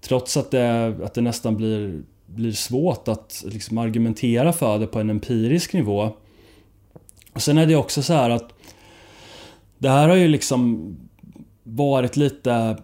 Trots 0.00 0.36
att 0.36 0.50
det, 0.50 0.96
att 1.04 1.14
det 1.14 1.20
nästan 1.20 1.56
blir, 1.56 2.02
blir 2.26 2.52
svårt 2.52 3.08
att 3.08 3.44
liksom 3.46 3.78
argumentera 3.78 4.52
för 4.52 4.78
det 4.78 4.86
på 4.86 5.00
en 5.00 5.10
empirisk 5.10 5.72
nivå. 5.72 6.10
Och 7.32 7.42
sen 7.42 7.58
är 7.58 7.66
det 7.66 7.76
också 7.76 8.02
så 8.02 8.12
här 8.12 8.30
att 8.30 8.52
det 9.78 9.88
här 9.88 10.08
har 10.08 10.16
ju 10.16 10.28
liksom 10.28 10.96
varit 11.62 12.16
lite 12.16 12.76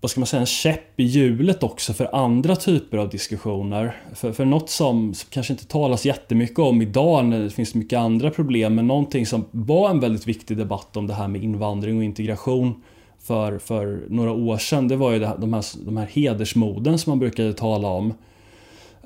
vad 0.00 0.10
ska 0.10 0.20
man 0.20 0.26
säga, 0.26 0.40
en 0.40 0.46
käpp 0.46 1.00
i 1.00 1.04
hjulet 1.04 1.62
också 1.62 1.92
för 1.92 2.14
andra 2.14 2.56
typer 2.56 2.98
av 2.98 3.08
diskussioner. 3.08 3.96
För, 4.14 4.32
för 4.32 4.44
något 4.44 4.70
som, 4.70 5.14
som 5.14 5.28
kanske 5.30 5.52
inte 5.52 5.66
talas 5.66 6.06
jättemycket 6.06 6.58
om 6.58 6.82
idag 6.82 7.24
när 7.24 7.40
det 7.40 7.50
finns 7.50 7.74
mycket 7.74 7.98
andra 7.98 8.30
problem, 8.30 8.74
men 8.74 8.86
någonting 8.86 9.26
som 9.26 9.44
var 9.50 9.90
en 9.90 10.00
väldigt 10.00 10.26
viktig 10.26 10.56
debatt 10.56 10.96
om 10.96 11.06
det 11.06 11.14
här 11.14 11.28
med 11.28 11.44
invandring 11.44 11.96
och 11.96 12.04
integration 12.04 12.82
för, 13.28 13.58
för 13.58 14.06
några 14.08 14.32
år 14.32 14.58
sedan, 14.58 14.88
det 14.88 14.96
var 14.96 15.12
ju 15.12 15.18
det, 15.18 15.32
de, 15.38 15.52
här, 15.52 15.64
de 15.84 15.96
här 15.96 16.06
hedersmorden 16.06 16.98
som 16.98 17.10
man 17.10 17.18
brukade 17.18 17.52
tala 17.52 17.88
om. 17.88 18.14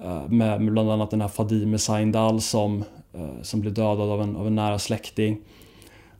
Eh, 0.04 0.28
med, 0.28 0.60
med 0.60 0.72
bland 0.72 0.90
annat 0.90 1.10
den 1.10 1.20
här 1.20 1.28
Fadime 1.28 1.78
Saindal 1.78 2.40
som, 2.40 2.84
eh, 3.12 3.42
som 3.42 3.60
blev 3.60 3.74
dödad 3.74 4.10
av 4.10 4.22
en, 4.22 4.36
av 4.36 4.46
en 4.46 4.54
nära 4.54 4.78
släkting. 4.78 5.40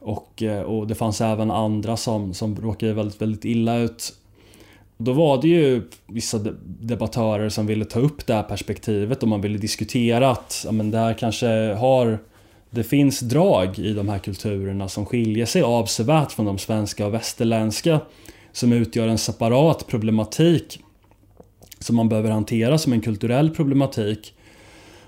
Och, 0.01 0.43
eh, 0.43 0.63
och 0.63 0.87
det 0.87 0.95
fanns 0.95 1.21
även 1.21 1.51
andra 1.51 1.97
som, 1.97 2.35
som 2.35 2.57
råkade 2.57 2.93
väldigt, 2.93 3.23
väldigt 3.23 3.45
illa 3.45 3.77
ut. 3.77 4.15
Då 4.97 5.13
var 5.13 5.43
det 5.43 5.49
ju 5.49 5.83
vissa 6.07 6.39
debattörer 6.65 7.49
som 7.49 7.67
ville 7.67 7.85
ta 7.85 8.01
upp 8.01 8.27
det 8.27 8.35
här 8.35 8.43
perspektivet 8.43 9.23
och 9.23 9.29
man 9.29 9.41
ville 9.41 9.59
diskutera 9.59 10.31
att 10.31 10.63
ja, 10.65 10.73
men 10.73 10.91
det 10.91 10.99
här 10.99 11.15
kanske 11.15 11.75
har 11.75 12.19
det 12.75 12.85
finns 12.85 13.21
drag 13.21 13.79
i 13.79 13.93
de 13.93 14.09
här 14.09 14.19
kulturerna 14.19 14.89
som 14.89 15.07
skiljer 15.07 15.47
sig 15.47 15.63
avsevärt 15.63 16.33
från 16.33 16.47
de 16.47 16.59
svenska 16.59 17.07
och 17.07 17.15
västerländska 17.15 18.01
som 18.53 18.73
utgör 18.73 19.09
en 19.09 19.19
separat 19.19 19.87
problematik 19.87 20.81
som 21.79 21.97
man 21.97 22.09
behöver 22.09 22.31
hantera 22.31 22.79
som 22.79 22.93
en 22.93 23.01
kulturell 23.01 23.51
problematik. 23.51 24.35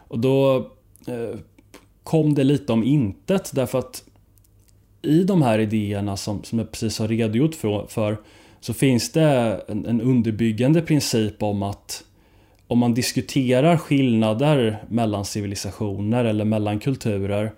Och 0.09 0.18
då 0.18 0.57
eh, 1.07 1.38
kom 2.03 2.35
det 2.35 2.44
lite 2.44 2.72
om 2.72 2.85
intet 2.85 3.50
därför 3.55 3.79
att 3.79 4.05
i 5.03 5.24
de 5.24 5.42
här 5.42 5.59
idéerna 5.59 6.16
som, 6.16 6.42
som 6.42 6.59
jag 6.59 6.70
precis 6.70 6.98
har 6.98 7.09
redogjort 7.09 7.55
för, 7.55 7.87
för 7.87 8.20
så 8.61 8.74
finns 8.74 9.12
det 9.12 9.61
en, 9.68 9.87
en 9.87 10.00
underbyggande 10.00 10.83
princip 10.83 11.42
om 11.42 11.62
att 11.62 12.05
om 12.66 12.79
man 12.79 12.94
diskuterar 12.94 13.77
skillnader 13.77 14.85
mellan 14.88 15.24
civilisationer 15.24 16.24
eller 16.24 16.44
mellan 16.44 16.79
kulturer 16.79 17.53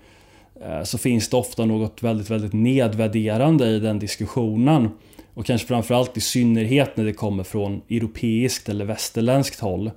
eh, 0.64 0.82
så 0.82 0.98
finns 0.98 1.28
det 1.28 1.36
ofta 1.36 1.64
något 1.64 2.02
väldigt, 2.02 2.30
väldigt 2.30 2.52
nedvärderande 2.52 3.66
i 3.66 3.78
den 3.78 3.98
diskussionen. 3.98 4.88
Och 5.34 5.46
kanske 5.46 5.66
framförallt 5.66 6.16
i 6.16 6.20
synnerhet 6.20 6.96
när 6.96 7.04
det 7.04 7.12
kommer 7.12 7.44
från 7.44 7.82
europeiskt 7.90 8.68
eller 8.68 8.84
västerländskt 8.84 9.60
håll. 9.60 9.90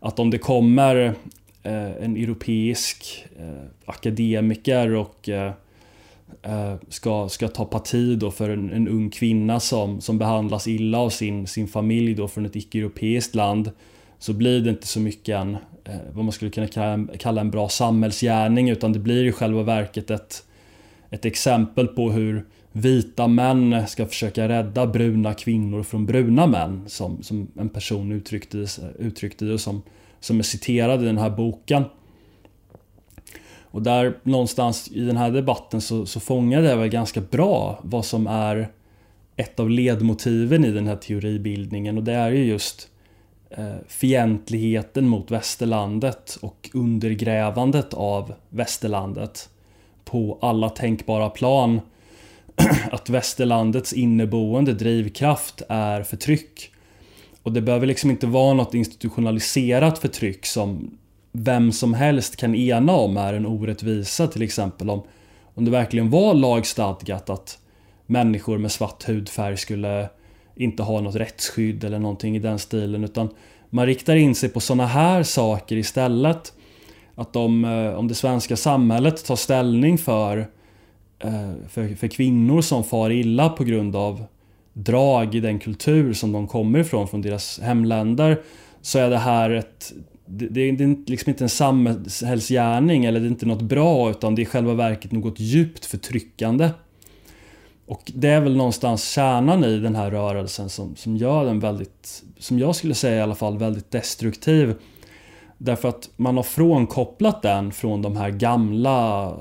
Att 0.00 0.18
om 0.18 0.30
det 0.30 0.38
kommer 0.38 1.14
eh, 1.62 2.04
en 2.04 2.16
europeisk 2.16 3.26
eh, 3.38 3.64
akademiker 3.84 4.94
och 4.94 5.28
ska, 6.88 7.28
ska 7.28 7.48
ta 7.48 7.64
parti 7.64 8.18
då 8.18 8.30
för 8.30 8.50
en, 8.50 8.72
en 8.72 8.88
ung 8.88 9.10
kvinna 9.10 9.60
som, 9.60 10.00
som 10.00 10.18
behandlas 10.18 10.68
illa 10.68 10.98
av 10.98 11.10
sin, 11.10 11.46
sin 11.46 11.68
familj 11.68 12.14
då 12.14 12.28
från 12.28 12.46
ett 12.46 12.56
icke-europeiskt 12.56 13.34
land 13.34 13.70
så 14.20 14.32
blir 14.32 14.60
det 14.60 14.70
inte 14.70 14.86
så 14.86 15.00
mycket 15.00 15.36
en, 15.36 15.56
eh, 15.84 15.94
vad 16.12 16.24
man 16.24 16.32
skulle 16.32 16.50
kunna 16.50 17.06
kalla 17.18 17.40
en 17.40 17.50
bra 17.50 17.68
samhällsgärning 17.68 18.70
utan 18.70 18.92
det 18.92 18.98
blir 18.98 19.24
i 19.24 19.32
själva 19.32 19.62
verket 19.62 20.10
ett, 20.10 20.44
ett 21.10 21.24
exempel 21.24 21.86
på 21.86 22.10
hur 22.10 22.46
vita 22.72 23.28
män 23.28 23.86
ska 23.88 24.06
försöka 24.06 24.48
rädda 24.48 24.86
bruna 24.86 25.34
kvinnor 25.34 25.82
från 25.82 26.06
bruna 26.06 26.46
män 26.46 26.84
som, 26.86 27.22
som 27.22 27.48
en 27.58 27.68
person 27.68 28.12
uttryckte, 28.12 28.66
uttryckte 28.98 29.44
det 29.44 29.52
och 29.52 29.60
som, 29.60 29.82
som 30.20 30.38
är 30.38 30.42
citerad 30.42 31.02
i 31.02 31.06
den 31.06 31.18
här 31.18 31.30
boken. 31.30 31.84
Och 33.62 33.82
där 33.82 34.18
någonstans 34.22 34.90
i 34.92 35.00
den 35.00 35.16
här 35.16 35.30
debatten 35.30 35.80
så, 35.80 36.06
så 36.06 36.20
fångade 36.20 36.70
jag 36.70 36.76
väl 36.76 36.88
ganska 36.88 37.20
bra 37.20 37.80
vad 37.82 38.04
som 38.04 38.26
är 38.26 38.68
ett 39.36 39.60
av 39.60 39.70
ledmotiven 39.70 40.64
i 40.64 40.70
den 40.70 40.86
här 40.86 40.96
teoribildningen 40.96 41.98
och 41.98 42.04
det 42.04 42.12
är 42.12 42.30
ju 42.30 42.44
just 42.44 42.89
Eh, 43.56 43.74
fientligheten 43.88 45.08
mot 45.08 45.30
västerlandet 45.30 46.38
och 46.40 46.70
undergrävandet 46.74 47.94
av 47.94 48.34
västerlandet 48.48 49.48
på 50.04 50.38
alla 50.42 50.68
tänkbara 50.68 51.30
plan. 51.30 51.80
Att 52.92 53.10
västerlandets 53.10 53.92
inneboende 53.92 54.72
drivkraft 54.72 55.62
är 55.68 56.02
förtryck. 56.02 56.70
Och 57.42 57.52
det 57.52 57.60
behöver 57.60 57.86
liksom 57.86 58.10
inte 58.10 58.26
vara 58.26 58.54
något 58.54 58.74
institutionaliserat 58.74 59.98
förtryck 59.98 60.46
som 60.46 60.98
vem 61.32 61.72
som 61.72 61.94
helst 61.94 62.36
kan 62.36 62.54
ena 62.54 62.92
om 62.92 63.16
är 63.16 63.34
en 63.34 63.46
orättvisa 63.46 64.26
till 64.26 64.42
exempel. 64.42 64.90
Om, 64.90 65.02
om 65.54 65.64
det 65.64 65.70
verkligen 65.70 66.10
var 66.10 66.34
lagstadgat 66.34 67.30
att 67.30 67.58
människor 68.06 68.58
med 68.58 68.72
svart 68.72 69.08
hudfärg 69.08 69.56
skulle 69.56 70.08
inte 70.60 70.82
har 70.82 71.00
något 71.00 71.14
rättsskydd 71.14 71.84
eller 71.84 71.98
någonting 71.98 72.36
i 72.36 72.38
den 72.38 72.58
stilen. 72.58 73.04
Utan 73.04 73.28
man 73.70 73.86
riktar 73.86 74.16
in 74.16 74.34
sig 74.34 74.48
på 74.48 74.60
sådana 74.60 74.86
här 74.86 75.22
saker 75.22 75.76
istället. 75.76 76.52
Att 77.14 77.36
om, 77.36 77.64
eh, 77.64 77.94
om 77.94 78.08
det 78.08 78.14
svenska 78.14 78.56
samhället 78.56 79.24
tar 79.24 79.36
ställning 79.36 79.98
för, 79.98 80.38
eh, 81.18 81.50
för, 81.68 81.94
för 81.94 82.08
kvinnor 82.08 82.60
som 82.60 82.84
far 82.84 83.10
illa 83.10 83.48
på 83.48 83.64
grund 83.64 83.96
av 83.96 84.24
drag 84.72 85.34
i 85.34 85.40
den 85.40 85.58
kultur 85.58 86.12
som 86.12 86.32
de 86.32 86.46
kommer 86.46 86.78
ifrån, 86.78 87.08
från 87.08 87.22
deras 87.22 87.60
hemländer, 87.60 88.42
så 88.82 88.98
är 88.98 89.10
det 89.10 89.18
här 89.18 89.50
ett 89.50 89.92
det, 90.32 90.48
det 90.48 90.60
är 90.60 91.10
liksom 91.10 91.30
inte 91.30 91.44
en 91.44 91.48
samhällsgärning 91.48 93.04
eller 93.04 93.20
det 93.20 93.26
är 93.26 93.30
inte 93.30 93.46
något 93.46 93.62
bra 93.62 94.10
utan 94.10 94.34
det 94.34 94.42
är 94.42 94.44
i 94.44 94.46
själva 94.46 94.74
verket 94.74 95.12
något 95.12 95.40
djupt 95.40 95.84
förtryckande. 95.84 96.70
Och 97.90 98.12
det 98.14 98.28
är 98.28 98.40
väl 98.40 98.56
någonstans 98.56 99.10
kärnan 99.10 99.64
i 99.64 99.78
den 99.78 99.96
här 99.96 100.10
rörelsen 100.10 100.68
som, 100.68 100.96
som 100.96 101.16
gör 101.16 101.44
den 101.44 101.60
väldigt, 101.60 102.22
som 102.38 102.58
jag 102.58 102.76
skulle 102.76 102.94
säga 102.94 103.16
i 103.18 103.20
alla 103.20 103.34
fall, 103.34 103.58
väldigt 103.58 103.90
destruktiv. 103.90 104.74
Därför 105.58 105.88
att 105.88 106.10
man 106.16 106.36
har 106.36 106.42
frånkopplat 106.42 107.42
den 107.42 107.72
från 107.72 108.02
de 108.02 108.16
här 108.16 108.30
gamla 108.30 109.32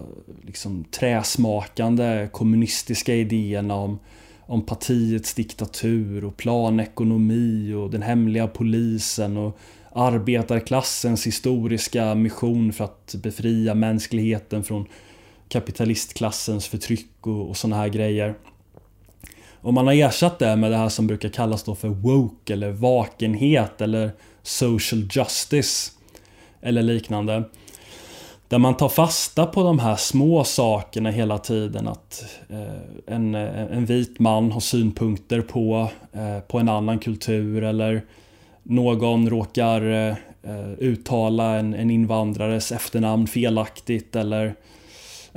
liksom, 0.41 0.83
träsmakande 0.83 2.29
kommunistiska 2.31 3.15
idéerna 3.15 3.75
om, 3.75 3.99
om 4.41 4.65
partiets 4.65 5.33
diktatur 5.33 6.25
och 6.25 6.37
planekonomi 6.37 7.73
och 7.73 7.89
den 7.89 8.01
hemliga 8.01 8.47
polisen 8.47 9.37
och 9.37 9.57
arbetarklassens 9.91 11.27
historiska 11.27 12.15
mission 12.15 12.73
för 12.73 12.83
att 12.83 13.15
befria 13.23 13.73
mänskligheten 13.73 14.63
från 14.63 14.85
kapitalistklassens 15.49 16.67
förtryck 16.67 17.27
och, 17.27 17.49
och 17.49 17.57
såna 17.57 17.75
här 17.75 17.87
grejer. 17.87 18.35
Och 19.61 19.73
man 19.73 19.87
har 19.87 19.93
ersatt 19.93 20.39
det 20.39 20.55
med 20.55 20.71
det 20.71 20.77
här 20.77 20.89
som 20.89 21.07
brukar 21.07 21.29
kallas 21.29 21.63
då 21.63 21.75
för 21.75 21.87
woke 21.87 22.53
eller 22.53 22.71
vakenhet 22.71 23.81
eller 23.81 24.11
social 24.43 25.07
justice. 25.11 25.91
Eller 26.61 26.81
liknande. 26.81 27.43
Där 28.47 28.57
man 28.57 28.77
tar 28.77 28.89
fasta 28.89 29.45
på 29.45 29.63
de 29.63 29.79
här 29.79 29.95
små 29.95 30.43
sakerna 30.43 31.11
hela 31.11 31.37
tiden. 31.37 31.87
Att 31.87 32.25
eh, 32.49 33.15
en, 33.15 33.35
eh, 33.35 33.71
en 33.71 33.85
vit 33.85 34.19
man 34.19 34.51
har 34.51 34.59
synpunkter 34.59 35.41
på, 35.41 35.89
eh, 36.13 36.39
på 36.39 36.59
en 36.59 36.69
annan 36.69 36.99
kultur 36.99 37.63
eller 37.63 38.05
någon 38.63 39.29
råkar 39.29 39.91
eh, 39.91 40.15
eh 40.43 40.71
uttala 40.77 41.55
en, 41.59 41.73
en 41.73 41.91
invandrares 41.91 42.71
efternamn 42.71 43.27
felaktigt 43.27 44.15
eller 44.15 44.55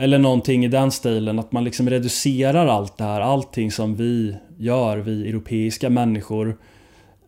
eller 0.02 0.18
någonting 0.18 0.64
i 0.64 0.68
den 0.68 0.90
stilen, 0.90 1.38
att 1.38 1.52
man 1.52 1.64
liksom 1.64 1.90
reducerar 1.90 2.66
allt 2.66 2.98
det 2.98 3.04
här, 3.04 3.20
allting 3.20 3.70
som 3.70 3.96
vi 3.96 4.36
gör, 4.58 4.98
vi 4.98 5.28
europeiska 5.28 5.90
människor 5.90 6.58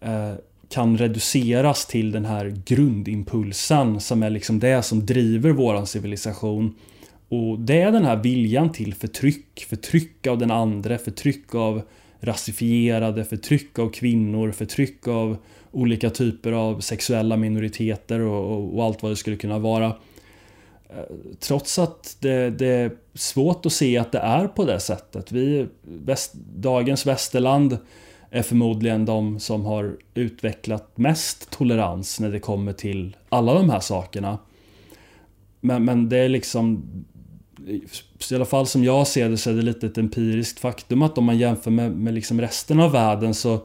eh, 0.00 0.32
kan 0.68 0.98
reduceras 0.98 1.86
till 1.86 2.12
den 2.12 2.24
här 2.24 2.62
grundimpulsen 2.66 4.00
som 4.00 4.22
är 4.22 4.30
liksom 4.30 4.58
det 4.58 4.82
som 4.82 5.06
driver 5.06 5.50
våran 5.50 5.86
civilisation. 5.86 6.74
Och 7.28 7.58
det 7.58 7.80
är 7.80 7.92
den 7.92 8.04
här 8.04 8.16
viljan 8.16 8.72
till 8.72 8.94
förtryck, 8.94 9.66
förtryck 9.68 10.26
av 10.26 10.38
den 10.38 10.50
andra, 10.50 10.98
förtryck 10.98 11.54
av 11.54 11.82
rasifierade, 12.20 13.24
förtryck 13.24 13.78
av 13.78 13.88
kvinnor, 13.88 14.52
förtryck 14.52 15.08
av 15.08 15.36
olika 15.72 16.10
typer 16.10 16.52
av 16.52 16.80
sexuella 16.80 17.36
minoriteter 17.36 18.20
och, 18.20 18.52
och, 18.52 18.76
och 18.76 18.84
allt 18.84 19.02
vad 19.02 19.12
det 19.12 19.16
skulle 19.16 19.36
kunna 19.36 19.58
vara. 19.58 19.92
Eh, 20.88 20.96
trots 21.40 21.78
att 21.78 22.16
det, 22.20 22.50
det, 22.50 22.66
är 22.66 22.92
svårt 23.14 23.66
att 23.66 23.72
se 23.72 23.98
att 23.98 24.12
det 24.12 24.18
är 24.18 24.48
på 24.48 24.64
det 24.64 24.80
sättet. 24.80 25.32
Vi, 25.32 25.66
väst, 25.82 26.34
dagens 26.56 27.06
västerland 27.06 27.78
är 28.30 28.42
förmodligen 28.42 29.04
de 29.04 29.40
som 29.40 29.64
har 29.64 29.96
utvecklat 30.14 30.98
mest 30.98 31.50
tolerans 31.50 32.20
när 32.20 32.30
det 32.30 32.40
kommer 32.40 32.72
till 32.72 33.16
alla 33.28 33.54
de 33.54 33.70
här 33.70 33.80
sakerna. 33.80 34.38
Men, 35.60 35.84
men 35.84 36.08
det 36.08 36.18
är 36.18 36.28
liksom 36.28 36.82
i 38.30 38.34
alla 38.34 38.44
fall 38.44 38.66
som 38.66 38.84
jag 38.84 39.06
ser 39.06 39.28
det 39.28 39.36
så 39.36 39.50
är 39.50 39.54
det 39.54 39.62
lite 39.62 39.86
ett 39.86 39.98
empiriskt 39.98 40.60
faktum 40.60 41.02
att 41.02 41.18
om 41.18 41.24
man 41.24 41.38
jämför 41.38 41.70
med, 41.70 41.92
med 41.92 42.14
liksom 42.14 42.40
resten 42.40 42.80
av 42.80 42.92
världen 42.92 43.34
så, 43.34 43.60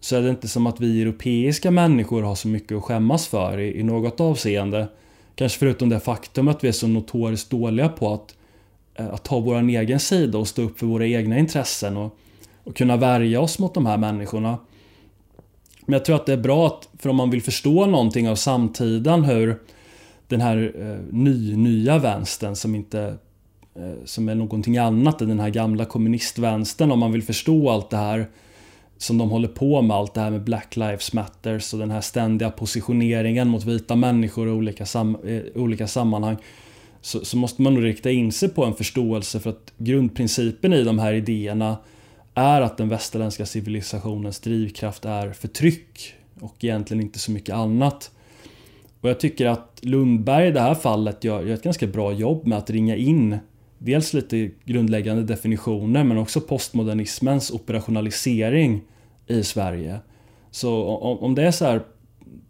så 0.00 0.16
är 0.16 0.22
det 0.22 0.30
inte 0.30 0.48
som 0.48 0.66
att 0.66 0.80
vi 0.80 1.02
europeiska 1.02 1.70
människor 1.70 2.22
har 2.22 2.34
så 2.34 2.48
mycket 2.48 2.76
att 2.76 2.84
skämmas 2.84 3.26
för 3.26 3.58
i, 3.58 3.80
i 3.80 3.82
något 3.82 4.20
avseende. 4.20 4.88
Kanske 5.36 5.58
förutom 5.58 5.88
det 5.88 6.00
faktum 6.00 6.48
att 6.48 6.64
vi 6.64 6.68
är 6.68 6.72
så 6.72 6.88
notoriskt 6.88 7.50
dåliga 7.50 7.88
på 7.88 8.14
att, 8.14 8.34
eh, 8.94 9.14
att 9.14 9.24
ta 9.24 9.40
vår 9.40 9.62
egen 9.62 10.00
sida 10.00 10.38
och 10.38 10.48
stå 10.48 10.62
upp 10.62 10.78
för 10.78 10.86
våra 10.86 11.06
egna 11.06 11.38
intressen 11.38 11.96
och, 11.96 12.18
och 12.64 12.76
kunna 12.76 12.96
värja 12.96 13.40
oss 13.40 13.58
mot 13.58 13.74
de 13.74 13.86
här 13.86 13.98
människorna. 13.98 14.58
Men 15.86 15.92
jag 15.92 16.04
tror 16.04 16.16
att 16.16 16.26
det 16.26 16.32
är 16.32 16.36
bra 16.36 16.66
att, 16.66 16.88
för 16.98 17.10
om 17.10 17.16
man 17.16 17.30
vill 17.30 17.42
förstå 17.42 17.86
någonting 17.86 18.28
av 18.28 18.34
samtiden 18.34 19.24
hur 19.24 19.58
den 20.28 20.40
här 20.40 20.72
eh, 20.80 21.14
ny, 21.14 21.56
nya 21.56 21.98
vänstern 21.98 22.56
som 22.56 22.74
inte 22.74 23.18
eh, 23.74 24.04
som 24.04 24.28
är 24.28 24.34
någonting 24.34 24.78
annat 24.78 25.20
än 25.20 25.28
den 25.28 25.40
här 25.40 25.50
gamla 25.50 25.84
kommunistvänstern 25.84 26.92
om 26.92 26.98
man 26.98 27.12
vill 27.12 27.22
förstå 27.22 27.70
allt 27.70 27.90
det 27.90 27.96
här 27.96 28.26
som 28.98 29.18
de 29.18 29.30
håller 29.30 29.48
på 29.48 29.82
med, 29.82 29.96
allt 29.96 30.14
det 30.14 30.20
här 30.20 30.30
med 30.30 30.44
Black 30.44 30.76
Lives 30.76 31.12
Matters 31.12 31.72
och 31.72 31.78
den 31.78 31.90
här 31.90 32.00
ständiga 32.00 32.50
positioneringen 32.50 33.48
mot 33.48 33.64
vita 33.64 33.96
människor 33.96 34.48
i 34.48 34.50
olika, 34.50 34.86
sam 34.86 35.16
i 35.24 35.52
olika 35.54 35.86
sammanhang. 35.86 36.36
Så, 37.00 37.24
så, 37.24 37.36
måste 37.36 37.62
man 37.62 37.74
nog 37.74 37.84
rikta 37.84 38.10
in 38.10 38.32
sig 38.32 38.48
på 38.48 38.64
en 38.64 38.74
förståelse 38.74 39.40
för 39.40 39.50
att 39.50 39.72
grundprincipen 39.78 40.72
i 40.72 40.84
de 40.84 40.98
här 40.98 41.12
idéerna 41.12 41.76
är 42.34 42.60
att 42.60 42.76
den 42.76 42.88
västerländska 42.88 43.46
civilisationens 43.46 44.40
drivkraft 44.40 45.04
är 45.04 45.32
förtryck 45.32 46.14
och 46.40 46.64
egentligen 46.64 47.02
inte 47.02 47.18
så 47.18 47.30
mycket 47.30 47.54
annat. 47.54 48.10
Och 49.00 49.10
jag 49.10 49.20
tycker 49.20 49.46
att 49.46 49.78
Lundberg 49.82 50.48
i 50.48 50.50
det 50.50 50.60
här 50.60 50.74
fallet 50.74 51.24
gör, 51.24 51.42
gör 51.42 51.54
ett 51.54 51.62
ganska 51.62 51.86
bra 51.86 52.12
jobb 52.12 52.46
med 52.46 52.58
att 52.58 52.70
ringa 52.70 52.96
in 52.96 53.38
dels 53.78 54.12
lite 54.12 54.50
grundläggande 54.64 55.22
definitioner 55.22 56.04
men 56.04 56.18
också 56.18 56.40
postmodernismens 56.40 57.50
operationalisering 57.50 58.80
i 59.26 59.42
Sverige. 59.42 59.98
Så 60.50 60.84
om, 60.84 61.18
om 61.18 61.34
det 61.34 61.42
är 61.42 61.50
så 61.50 61.64
här, 61.64 61.80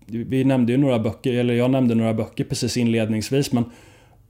vi 0.06 0.44
nämnde 0.44 0.72
ju 0.72 0.78
några 0.78 0.98
böcker, 0.98 1.32
eller 1.32 1.54
jag 1.54 1.70
nämnde 1.70 1.94
några 1.94 2.14
böcker 2.14 2.44
precis 2.44 2.76
inledningsvis 2.76 3.52
men 3.52 3.64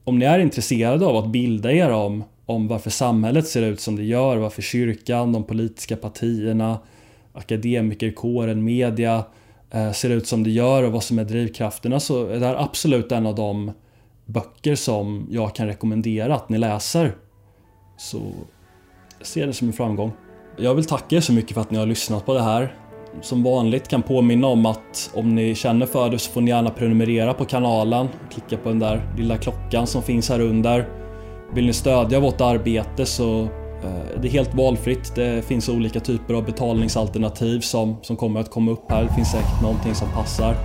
om 0.04 0.18
ni 0.18 0.24
är 0.24 0.38
intresserade 0.38 1.06
av 1.06 1.16
att 1.16 1.28
bilda 1.28 1.72
er 1.72 1.90
om, 1.90 2.24
om 2.46 2.68
varför 2.68 2.90
samhället 2.90 3.46
ser 3.46 3.62
ut 3.62 3.80
som 3.80 3.96
det 3.96 4.04
gör, 4.04 4.36
varför 4.36 4.62
kyrkan, 4.62 5.32
de 5.32 5.44
politiska 5.44 5.96
partierna, 5.96 6.78
akademikerkåren, 7.32 8.64
media 8.64 9.24
eh, 9.70 9.92
ser 9.92 10.10
ut 10.10 10.26
som 10.26 10.44
det 10.44 10.50
gör 10.50 10.82
och 10.82 10.92
vad 10.92 11.02
som 11.02 11.18
är 11.18 11.24
drivkrafterna 11.24 12.00
så 12.00 12.26
är 12.26 12.40
det 12.40 12.46
här 12.46 12.62
absolut 12.64 13.12
en 13.12 13.26
av 13.26 13.34
de 13.34 13.72
böcker 14.26 14.74
som 14.74 15.26
jag 15.30 15.54
kan 15.54 15.66
rekommendera 15.66 16.34
att 16.34 16.48
ni 16.48 16.58
läser. 16.58 17.16
Så 17.96 18.18
jag 19.18 19.26
ser 19.26 19.46
det 19.46 19.52
som 19.52 19.68
en 19.68 19.72
framgång. 19.72 20.12
Jag 20.56 20.74
vill 20.74 20.84
tacka 20.84 21.16
er 21.16 21.20
så 21.20 21.32
mycket 21.32 21.54
för 21.54 21.60
att 21.60 21.70
ni 21.70 21.78
har 21.78 21.86
lyssnat 21.86 22.26
på 22.26 22.34
det 22.34 22.42
här. 22.42 22.74
Som 23.20 23.42
vanligt 23.42 23.88
kan 23.88 24.02
påminna 24.02 24.46
om 24.46 24.66
att 24.66 25.10
om 25.14 25.34
ni 25.34 25.54
känner 25.54 25.86
för 25.86 26.10
det 26.10 26.18
så 26.18 26.30
får 26.32 26.40
ni 26.40 26.50
gärna 26.50 26.70
prenumerera 26.70 27.34
på 27.34 27.44
kanalen. 27.44 28.08
Klicka 28.32 28.56
på 28.56 28.68
den 28.68 28.78
där 28.78 29.12
lilla 29.16 29.36
klockan 29.36 29.86
som 29.86 30.02
finns 30.02 30.28
här 30.28 30.40
under. 30.40 30.88
Vill 31.54 31.66
ni 31.66 31.72
stödja 31.72 32.20
vårt 32.20 32.40
arbete 32.40 33.06
så 33.06 33.42
eh, 33.42 34.14
är 34.14 34.18
det 34.22 34.28
är 34.28 34.32
helt 34.32 34.54
valfritt. 34.54 35.14
Det 35.14 35.44
finns 35.44 35.68
olika 35.68 36.00
typer 36.00 36.34
av 36.34 36.44
betalningsalternativ 36.44 37.60
som, 37.60 37.96
som 38.02 38.16
kommer 38.16 38.40
att 38.40 38.50
komma 38.50 38.70
upp 38.70 38.90
här. 38.90 39.02
Det 39.02 39.14
finns 39.14 39.30
säkert 39.30 39.62
någonting 39.62 39.94
som 39.94 40.08
passar. 40.08 40.56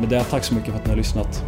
Med 0.00 0.08
det, 0.08 0.24
tack 0.24 0.44
så 0.44 0.54
mycket 0.54 0.70
för 0.70 0.78
att 0.78 0.84
ni 0.84 0.90
har 0.90 0.96
lyssnat. 0.96 1.44